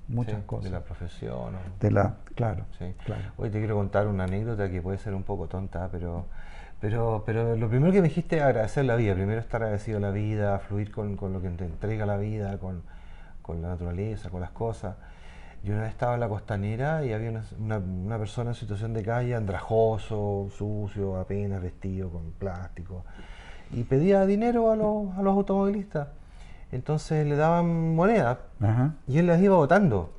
muchas 0.09 0.43
cosas. 0.45 0.65
De 0.65 0.71
la 0.71 0.81
profesión. 0.81 1.55
De 1.81 1.91
la, 1.91 2.17
claro, 2.35 2.65
sí. 2.79 2.95
Hoy 3.37 3.51
te 3.51 3.59
quiero 3.59 3.77
contar 3.77 4.07
una 4.07 4.25
anécdota 4.25 4.71
que 4.71 4.83
puede 4.83 4.99
ser 4.99 5.15
un 5.15 5.23
poco 5.23 5.49
tonta, 5.49 5.89
pero, 5.91 6.27
pero, 6.81 7.23
pero 7.27 7.57
lo 7.57 7.69
primero 7.69 7.93
que 7.93 8.01
me 8.01 8.09
dijiste 8.09 8.37
es 8.37 8.43
agradecer 8.43 8.85
la 8.85 8.97
vida. 8.97 9.15
Primero 9.15 9.41
estar 9.41 9.63
agradecido 9.63 9.99
a 9.99 10.01
la 10.01 10.11
vida, 10.11 10.59
fluir 10.61 10.91
con, 10.91 11.17
con 11.17 11.33
lo 11.33 11.41
que 11.41 11.49
te 11.51 11.65
entrega 11.65 12.07
la 12.07 12.17
vida, 12.17 12.59
con, 12.59 12.83
con 13.43 13.63
la 13.63 13.69
naturaleza, 13.69 14.31
con 14.31 14.41
las 14.41 14.51
cosas. 14.51 14.97
Yo 15.63 15.73
una 15.73 15.83
vez 15.83 15.91
estaba 15.91 16.15
en 16.15 16.21
la 16.21 16.29
costanera 16.29 17.05
y 17.05 17.13
había 17.13 17.31
una, 17.31 17.79
una, 17.79 18.19
persona 18.19 18.51
en 18.51 18.55
situación 18.55 18.93
de 18.93 19.03
calle, 19.03 19.35
andrajoso, 19.35 20.49
sucio, 20.57 21.17
apenas 21.17 21.61
vestido 21.61 22.09
con 22.11 22.31
plástico, 22.33 23.05
y 23.73 23.83
pedía 23.83 24.25
dinero 24.27 24.71
a 24.71 24.77
los, 24.77 25.17
a 25.17 25.23
los 25.23 25.35
automovilistas. 25.35 26.09
Entonces 26.73 27.27
le 27.27 27.37
daban 27.37 27.95
monedas 27.95 28.39
y 29.07 29.19
él 29.19 29.27
las 29.27 29.41
iba 29.41 29.57
votando. 29.57 30.13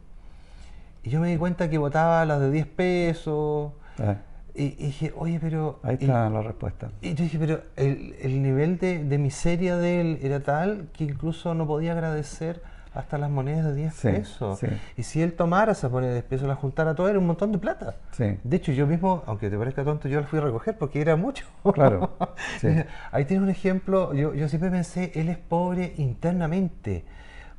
Y 1.03 1.09
yo 1.09 1.19
me 1.19 1.29
di 1.29 1.37
cuenta 1.37 1.69
que 1.69 1.77
votaba 1.77 2.25
las 2.25 2.39
de 2.39 2.51
10 2.51 2.67
pesos. 2.67 3.71
Ah. 3.99 4.17
Y, 4.53 4.69
dije, 4.71 5.13
oye, 5.15 5.39
pero... 5.39 5.79
Ahí 5.83 5.97
está 5.99 6.29
la 6.29 6.41
respuesta. 6.41 6.89
Y 7.01 7.13
yo 7.13 7.23
dije, 7.23 7.37
pero 7.37 7.61
el, 7.75 8.15
el 8.19 8.41
nivel 8.41 8.79
de, 8.79 9.03
de, 9.03 9.17
miseria 9.19 9.77
de 9.77 10.01
él 10.01 10.19
era 10.23 10.39
tal 10.39 10.87
que 10.93 11.03
incluso 11.03 11.53
no 11.53 11.67
podía 11.67 11.91
agradecer 11.91 12.61
hasta 12.97 13.19
las 13.19 13.29
monedas 13.29 13.65
de 13.65 13.75
10 13.75 14.01
pesos. 14.01 14.59
Y 14.95 15.03
si 15.03 15.21
él 15.21 15.33
tomara 15.33 15.73
esas 15.73 15.91
monedas 15.91 16.15
de 16.15 16.21
10 16.21 16.25
pesos, 16.25 16.47
las 16.47 16.57
juntara 16.57 16.95
todas, 16.95 17.11
era 17.11 17.19
un 17.19 17.27
montón 17.27 17.51
de 17.51 17.59
plata. 17.59 17.95
De 18.17 18.57
hecho, 18.57 18.71
yo 18.71 18.87
mismo, 18.87 19.23
aunque 19.27 19.49
te 19.49 19.57
parezca 19.57 19.83
tonto, 19.83 20.07
yo 20.07 20.19
las 20.19 20.29
fui 20.29 20.39
a 20.39 20.41
recoger 20.41 20.77
porque 20.77 20.99
era 20.99 21.15
mucho. 21.15 21.45
Claro. 21.73 22.17
Ahí 23.11 23.25
tienes 23.25 23.43
un 23.43 23.49
ejemplo, 23.49 24.13
yo, 24.13 24.33
yo 24.33 24.49
siempre 24.49 24.71
pensé, 24.71 25.11
él 25.13 25.29
es 25.29 25.37
pobre 25.37 25.93
internamente 25.97 27.05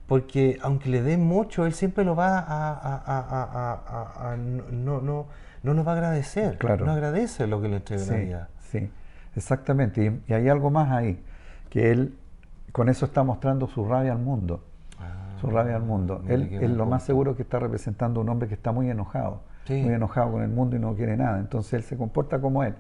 porque 0.09 0.59
aunque 0.62 0.88
le 0.88 1.03
dé 1.03 1.18
mucho, 1.18 1.66
él 1.66 1.74
siempre 1.74 2.03
lo 2.03 2.16
va 2.16 2.44
a, 2.48 4.37
no, 4.37 5.01
no, 5.03 5.27
no 5.62 5.74
nos 5.74 5.87
va 5.87 5.92
a 5.92 5.94
agradecer, 5.94 6.57
claro. 6.57 6.87
no 6.87 6.92
agradece 6.92 7.46
lo 7.46 7.61
que 7.61 7.68
le 7.68 7.77
entrega 7.77 8.07
la 8.07 8.16
vida. 8.16 8.48
Sí, 8.70 8.90
exactamente. 9.37 10.20
y, 10.27 10.33
hay 10.33 10.48
algo 10.48 10.70
más 10.70 10.90
ahí, 10.90 11.22
que 11.68 11.90
él 11.90 12.14
con 12.72 12.88
eso 12.88 13.05
está 13.05 13.22
mostrando 13.22 13.68
su 13.68 13.85
rabia 13.85 14.12
al 14.12 14.18
mundo 14.18 14.62
su 15.38 15.48
rabia 15.48 15.77
al 15.77 15.83
mundo. 15.83 16.22
Él 16.29 16.48
es 16.61 16.70
lo 16.70 16.87
más 16.87 17.03
seguro 17.03 17.37
que 17.37 17.42
está 17.42 17.59
representando 17.59 18.20
a 18.20 18.22
un 18.22 18.29
hombre 18.29 18.48
que 18.48 18.55
está 18.55 18.72
muy 18.72 18.90
enojado, 18.90 19.40
muy 19.68 19.94
enojado 19.94 20.33
con 20.33 20.42
el 20.42 20.51
mundo 20.51 20.77
y 20.77 20.79
no 20.79 20.94
quiere 20.94 21.16
nada. 21.16 21.38
Entonces 21.38 21.74
él 21.74 21.83
se 21.83 21.96
comporta 21.96 22.40
como 22.40 22.62
él. 22.64 22.74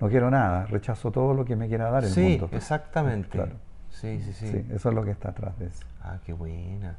No 0.00 0.08
quiero 0.08 0.30
nada, 0.30 0.64
rechazo 0.66 1.10
todo 1.10 1.34
lo 1.34 1.44
que 1.44 1.56
me 1.56 1.66
quiera 1.66 1.90
dar 1.90 2.04
el 2.04 2.14
mundo. 2.14 2.48
Sí, 2.48 2.56
exactamente. 2.56 3.30
Claro. 3.30 3.52
Sí, 3.90 4.20
sí, 4.20 4.32
sí, 4.32 4.66
Eso 4.70 4.90
es 4.90 4.94
lo 4.94 5.04
que 5.04 5.10
está 5.10 5.30
atrás 5.30 5.58
de 5.58 5.66
eso. 5.66 5.84
Ah, 6.02 6.18
qué 6.24 6.32
buena. 6.32 6.96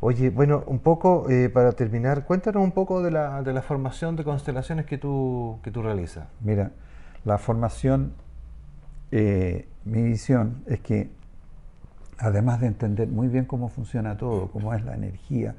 Oye, 0.00 0.30
bueno, 0.30 0.64
un 0.66 0.78
poco 0.78 1.28
eh, 1.30 1.48
para 1.48 1.72
terminar, 1.72 2.24
cuéntanos 2.24 2.62
un 2.62 2.72
poco 2.72 3.02
de 3.02 3.10
la, 3.10 3.42
de 3.42 3.52
la 3.52 3.62
formación 3.62 4.16
de 4.16 4.24
constelaciones 4.24 4.86
que 4.86 4.98
tú, 4.98 5.60
que 5.62 5.70
tú 5.70 5.82
realizas. 5.82 6.26
Mira, 6.40 6.72
la 7.24 7.38
formación, 7.38 8.14
eh, 9.12 9.68
mi 9.84 10.02
visión 10.02 10.64
es 10.66 10.80
que 10.80 11.10
además 12.20 12.60
de 12.60 12.66
entender 12.66 13.08
muy 13.08 13.28
bien 13.28 13.46
cómo 13.46 13.68
funciona 13.68 14.16
todo, 14.16 14.50
cómo 14.50 14.74
es 14.74 14.84
la 14.84 14.94
energía, 14.94 15.54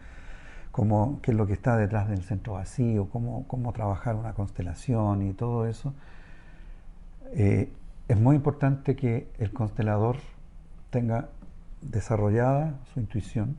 cómo, 0.72 1.20
qué 1.22 1.32
es 1.32 1.38
lo 1.38 1.48
que 1.48 1.54
está 1.54 1.76
detrás 1.76 2.08
del 2.08 2.24
centro 2.24 2.54
vacío, 2.54 3.10
cómo, 3.10 3.46
cómo 3.48 3.74
trabajar 3.74 4.16
una 4.16 4.34
constelación 4.34 5.24
y 5.24 5.34
todo 5.34 5.66
eso, 5.66 5.94
eh, 7.34 7.70
es 8.08 8.18
muy 8.20 8.36
importante 8.36 8.96
que 8.96 9.28
el 9.40 9.52
constelador 9.52 10.18
tenga 10.90 11.30
desarrollada 11.82 12.76
su 12.94 13.00
intuición 13.00 13.56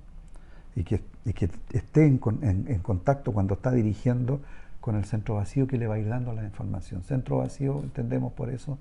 y 0.76 0.84
que, 0.84 1.02
que 1.34 1.50
esté 1.72 2.06
en, 2.06 2.20
en, 2.42 2.78
contacto 2.78 3.32
cuando 3.32 3.54
está 3.54 3.72
dirigiendo 3.72 4.40
con 4.80 4.94
el 4.94 5.04
centro 5.04 5.36
vacío 5.36 5.66
que 5.66 5.76
le 5.76 5.86
va 5.86 5.96
a 5.96 5.98
ir 5.98 6.08
dando 6.08 6.32
la 6.32 6.44
información. 6.44 7.02
Centro 7.02 7.38
vacío, 7.38 7.80
entendemos 7.82 8.32
por 8.32 8.50
eso, 8.50 8.78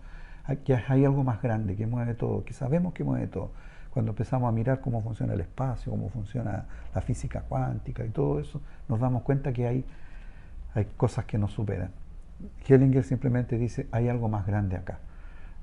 que 0.66 0.76
hay 0.76 1.06
algo 1.06 1.24
más 1.24 1.42
grande 1.42 1.76
que 1.76 1.88
mueve 1.88 2.14
todo, 2.14 2.44
que 2.44 2.54
sabemos 2.54 2.94
que 2.94 3.04
mueve 3.04 3.28
todo 3.28 3.52
cuando 3.92 4.12
empezamos 4.12 4.48
a 4.48 4.52
mirar 4.52 4.80
cómo 4.82 5.02
funciona 5.02 5.34
el 5.34 5.42
espacio, 5.42 5.92
cómo 5.92 6.10
funciona 6.10 6.66
la 6.96 7.02
física 7.02 7.42
cuántica 7.42 8.06
y 8.06 8.10
todo 8.10 8.40
eso, 8.40 8.62
nos 8.88 9.00
damos 9.00 9.24
cuenta 9.24 9.52
que 9.52 9.68
hay, 9.68 9.86
cosas 10.96 11.26
que 11.26 11.38
nos 11.38 11.52
superan. 11.52 11.92
Hellinger 12.68 13.04
simplemente 13.04 13.58
dice, 13.58 13.88
hay 13.92 14.08
algo 14.08 14.30
más 14.30 14.48
grande 14.48 14.78
acá. 14.78 15.00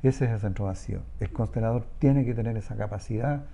Ese 0.03 0.27
es 0.27 0.31
el 0.31 0.39
centro 0.39 0.67
vacío. 0.67 1.01
El 1.19 1.33
constelador 1.33 1.87
tiene 1.99 2.25
que 2.25 2.35
tener 2.35 2.57
esa 2.57 2.77
capacidad 2.77 3.45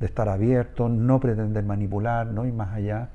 de 0.00 0.06
estar 0.06 0.28
abierto, 0.28 0.88
no 0.88 1.20
pretender 1.20 1.64
manipular, 1.64 2.26
no 2.26 2.44
ir 2.44 2.52
más 2.52 2.74
allá, 2.74 3.08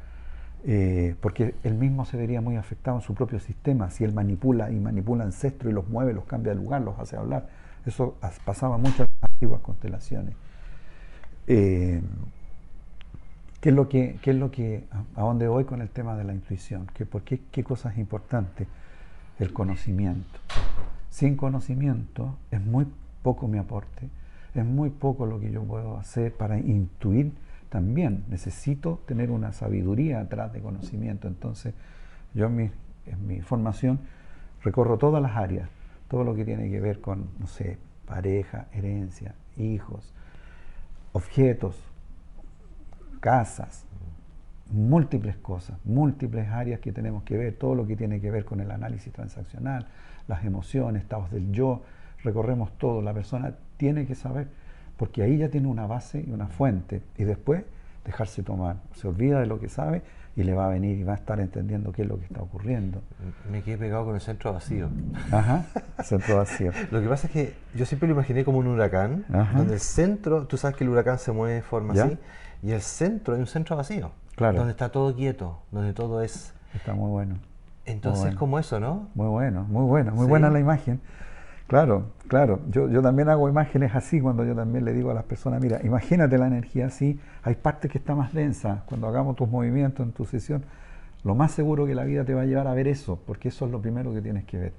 eh, 0.64 1.16
porque 1.22 1.56
él 1.64 1.76
mismo 1.76 2.06
se 2.06 2.18
vería 2.18 2.40
muy 2.40 2.56
afectado 2.56 2.98
en 2.98 3.02
su 3.02 3.14
propio 3.14 3.40
sistema 3.40 3.90
si 3.90 4.04
él 4.04 4.14
manipula 4.14 4.72
y 4.72 4.80
manipula 4.80 5.26
ancestros 5.26 5.72
y 5.72 5.76
los 5.76 5.90
mueve, 5.90 6.14
los 6.14 6.26
cambia 6.26 6.54
de 6.54 6.60
lugar, 6.60 6.82
los 6.82 6.98
hace 6.98 7.18
hablar. 7.18 7.48
Eso 7.86 8.18
pasaba 8.46 8.78
mucho 8.78 9.04
en 9.04 9.10
las 9.22 9.32
antiguas 9.32 9.62
constelaciones. 9.62 10.36
Eh, 11.54 12.00
¿qué, 13.60 13.70
es 13.72 13.76
lo 13.76 13.90
que, 13.90 14.18
es 14.24 14.36
lo 14.38 14.52
que, 14.52 14.86
a 15.16 15.22
dónde 15.22 15.50
voy 15.50 15.66
con 15.66 15.82
el 15.82 15.90
tema 15.90 16.16
de 16.16 16.24
la 16.24 16.34
intuición? 16.34 16.88
¿Qué, 16.94 17.06
por 17.06 17.24
qué, 17.24 17.42
qué 17.52 17.62
cosa 17.62 17.92
es 17.92 17.98
importante? 17.98 18.68
El 19.38 19.52
conocimiento. 19.52 20.40
Sin 21.10 21.36
conocimiento 21.36 22.38
es 22.52 22.62
muy 22.62 22.88
poco 23.22 23.50
mi 23.50 23.58
aporte, 23.58 24.08
es 24.56 24.64
muy 24.64 24.92
poco 24.92 25.26
lo 25.26 25.42
que 25.42 25.52
yo 25.52 25.62
puedo 25.64 25.98
hacer 25.98 26.34
para 26.34 26.58
intuir 26.58 27.34
también. 27.68 28.24
Necesito 28.30 29.02
tener 29.06 29.30
una 29.30 29.52
sabiduría 29.52 30.22
atrás 30.22 30.54
de 30.54 30.62
conocimiento. 30.62 31.28
Entonces, 31.28 31.74
yo 32.34 32.46
en 32.46 32.56
mi, 32.56 32.72
en 33.08 33.28
mi 33.28 33.42
formación 33.42 34.00
recorro 34.64 34.98
todas 34.98 35.22
las 35.22 35.36
áreas, 35.36 35.68
todo 36.08 36.24
lo 36.24 36.34
que 36.34 36.46
tiene 36.46 36.70
que 36.70 36.80
ver 36.80 37.02
con, 37.02 37.28
no 37.42 37.48
sé, 37.48 37.78
pareja, 38.06 38.68
herencia, 38.72 39.36
hijos, 39.58 40.14
objetos, 41.14 41.76
casas, 43.20 43.86
múltiples 44.72 45.36
cosas, 45.38 45.78
múltiples 45.84 46.48
áreas 46.50 46.80
que 46.80 46.92
tenemos 46.92 47.24
que 47.24 47.38
ver, 47.38 47.54
todo 47.58 47.76
lo 47.76 47.86
que 47.86 47.96
tiene 47.96 48.22
que 48.22 48.32
ver 48.32 48.46
con 48.46 48.62
el 48.62 48.72
análisis 48.72 49.12
transaccional, 49.12 49.88
las 50.28 50.46
emociones, 50.46 51.04
estados 51.04 51.32
del 51.32 51.52
yo, 51.52 51.84
recorremos 52.24 52.72
todo, 52.78 53.02
la 53.02 53.14
persona 53.14 53.56
tiene 53.78 54.06
que 54.06 54.16
saber, 54.16 54.48
porque 54.98 55.24
ahí 55.24 55.38
ya 55.38 55.50
tiene 55.50 55.68
una 55.68 55.88
base 55.88 56.24
y 56.26 56.32
una 56.32 56.48
fuente, 56.48 57.02
y 57.18 57.24
después 57.24 57.64
dejarse 58.06 58.44
tomar, 58.44 58.78
se 58.96 59.08
olvida 59.08 59.40
de 59.40 59.46
lo 59.46 59.60
que 59.60 59.70
sabe 59.70 60.02
y 60.36 60.44
le 60.44 60.54
va 60.54 60.66
a 60.66 60.70
venir 60.70 60.98
y 60.98 61.04
va 61.04 61.14
a 61.14 61.16
estar 61.16 61.40
entendiendo 61.40 61.92
qué 61.92 62.04
es 62.04 62.08
lo 62.08 62.18
que 62.18 62.26
está 62.26 62.42
ocurriendo. 62.42 63.02
Me 63.52 63.62
quedé 63.62 63.78
pegado 63.78 64.06
con 64.06 64.16
el 64.16 64.22
centro 64.22 64.54
vacío. 64.54 64.90
Ajá, 65.32 65.66
centro 66.04 66.38
vacío. 66.38 66.72
lo 66.90 67.02
que 67.02 67.08
pasa 67.08 67.28
es 67.28 67.34
que 67.34 67.56
yo 67.76 67.86
siempre 67.86 68.08
lo 68.08 68.16
imaginé 68.16 68.46
como 68.46 68.60
un 68.60 68.68
huracán, 68.68 69.26
donde 69.56 69.74
el 69.74 69.80
centro, 69.80 70.48
tú 70.48 70.58
sabes 70.58 70.78
que 70.78 70.84
el 70.84 70.90
huracán 70.90 71.20
se 71.20 71.32
mueve 71.32 71.56
de 71.56 71.62
forma 71.62 71.94
así, 71.94 72.18
y 72.64 72.72
el 72.72 72.82
centro 72.82 73.34
es 73.34 73.40
un 73.40 73.48
centro 73.48 73.76
vacío, 73.76 74.12
claro. 74.36 74.60
donde 74.60 74.72
está 74.72 74.90
todo 74.90 75.16
quieto, 75.16 75.62
donde 75.72 75.94
todo 75.94 76.22
es... 76.22 76.54
Está 76.74 76.94
muy 76.94 77.10
bueno. 77.10 77.36
Entonces, 77.86 78.36
como 78.36 78.60
eso, 78.60 78.80
¿no? 78.80 79.10
Muy 79.16 79.28
bueno, 79.28 79.66
muy 79.68 79.84
bueno, 79.84 80.12
muy 80.14 80.28
buena 80.28 80.50
la 80.50 80.60
imagen. 80.60 81.02
Claro, 81.68 82.12
claro. 82.32 82.62
Yo, 82.70 82.90
yo 82.90 83.02
también 83.02 83.28
hago 83.28 83.50
imágenes 83.50 83.94
así 83.94 84.22
cuando 84.22 84.46
yo 84.46 84.56
también 84.56 84.86
le 84.86 84.94
digo 84.94 85.12
a 85.12 85.14
las 85.14 85.26
personas, 85.26 85.62
mira, 85.62 85.82
imagínate 85.84 86.38
la 86.38 86.48
energía 86.48 86.86
así, 86.86 87.20
hay 87.44 87.56
parte 87.56 87.90
que 87.90 87.98
está 87.98 88.16
más 88.16 88.34
densa. 88.34 88.84
Cuando 88.86 89.10
hagamos 89.10 89.36
tus 89.36 89.50
movimientos 89.50 90.06
en 90.06 90.14
tu 90.14 90.24
sesión, 90.24 90.64
lo 91.26 91.36
más 91.36 91.52
seguro 91.52 91.86
que 91.86 91.94
la 91.94 92.06
vida 92.06 92.24
te 92.24 92.34
va 92.34 92.44
a 92.44 92.46
llevar 92.46 92.68
a 92.68 92.74
ver 92.74 92.88
eso, 92.88 93.20
porque 93.28 93.50
eso 93.50 93.66
es 93.66 93.72
lo 93.72 93.82
primero 93.82 94.14
que 94.14 94.22
tienes 94.22 94.46
que 94.46 94.58
ver. 94.58 94.74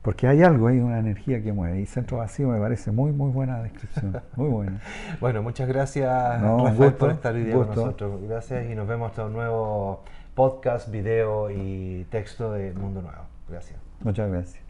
Porque 0.00 0.26
hay 0.26 0.42
algo, 0.42 0.68
hay 0.68 0.80
una 0.80 0.98
energía 0.98 1.42
que 1.42 1.52
mueve. 1.52 1.82
Y 1.82 1.84
centro 1.84 2.16
vacío 2.16 2.48
me 2.48 2.58
parece 2.58 2.90
muy, 2.90 3.12
muy 3.12 3.30
buena 3.30 3.62
descripción. 3.62 4.18
Muy 4.36 4.48
buena. 4.48 4.80
bueno, 5.20 5.42
muchas 5.42 5.68
gracias, 5.68 6.08
Rafael, 6.40 6.94
por 6.94 7.10
estar 7.10 7.34
hoy 7.34 7.44
día 7.44 7.56
con 7.56 7.68
nosotros. 7.68 8.22
Gracias 8.26 8.70
y 8.70 8.74
nos 8.74 8.88
vemos 8.88 9.10
hasta 9.10 9.26
un 9.26 9.34
nuevo 9.34 10.02
podcast, 10.34 10.90
video 10.90 11.50
y 11.50 12.06
texto 12.10 12.52
de 12.52 12.72
Mundo 12.72 13.02
Nuevo. 13.02 13.24
Gracias. 13.50 13.78
Muchas 14.02 14.30
gracias. 14.30 14.69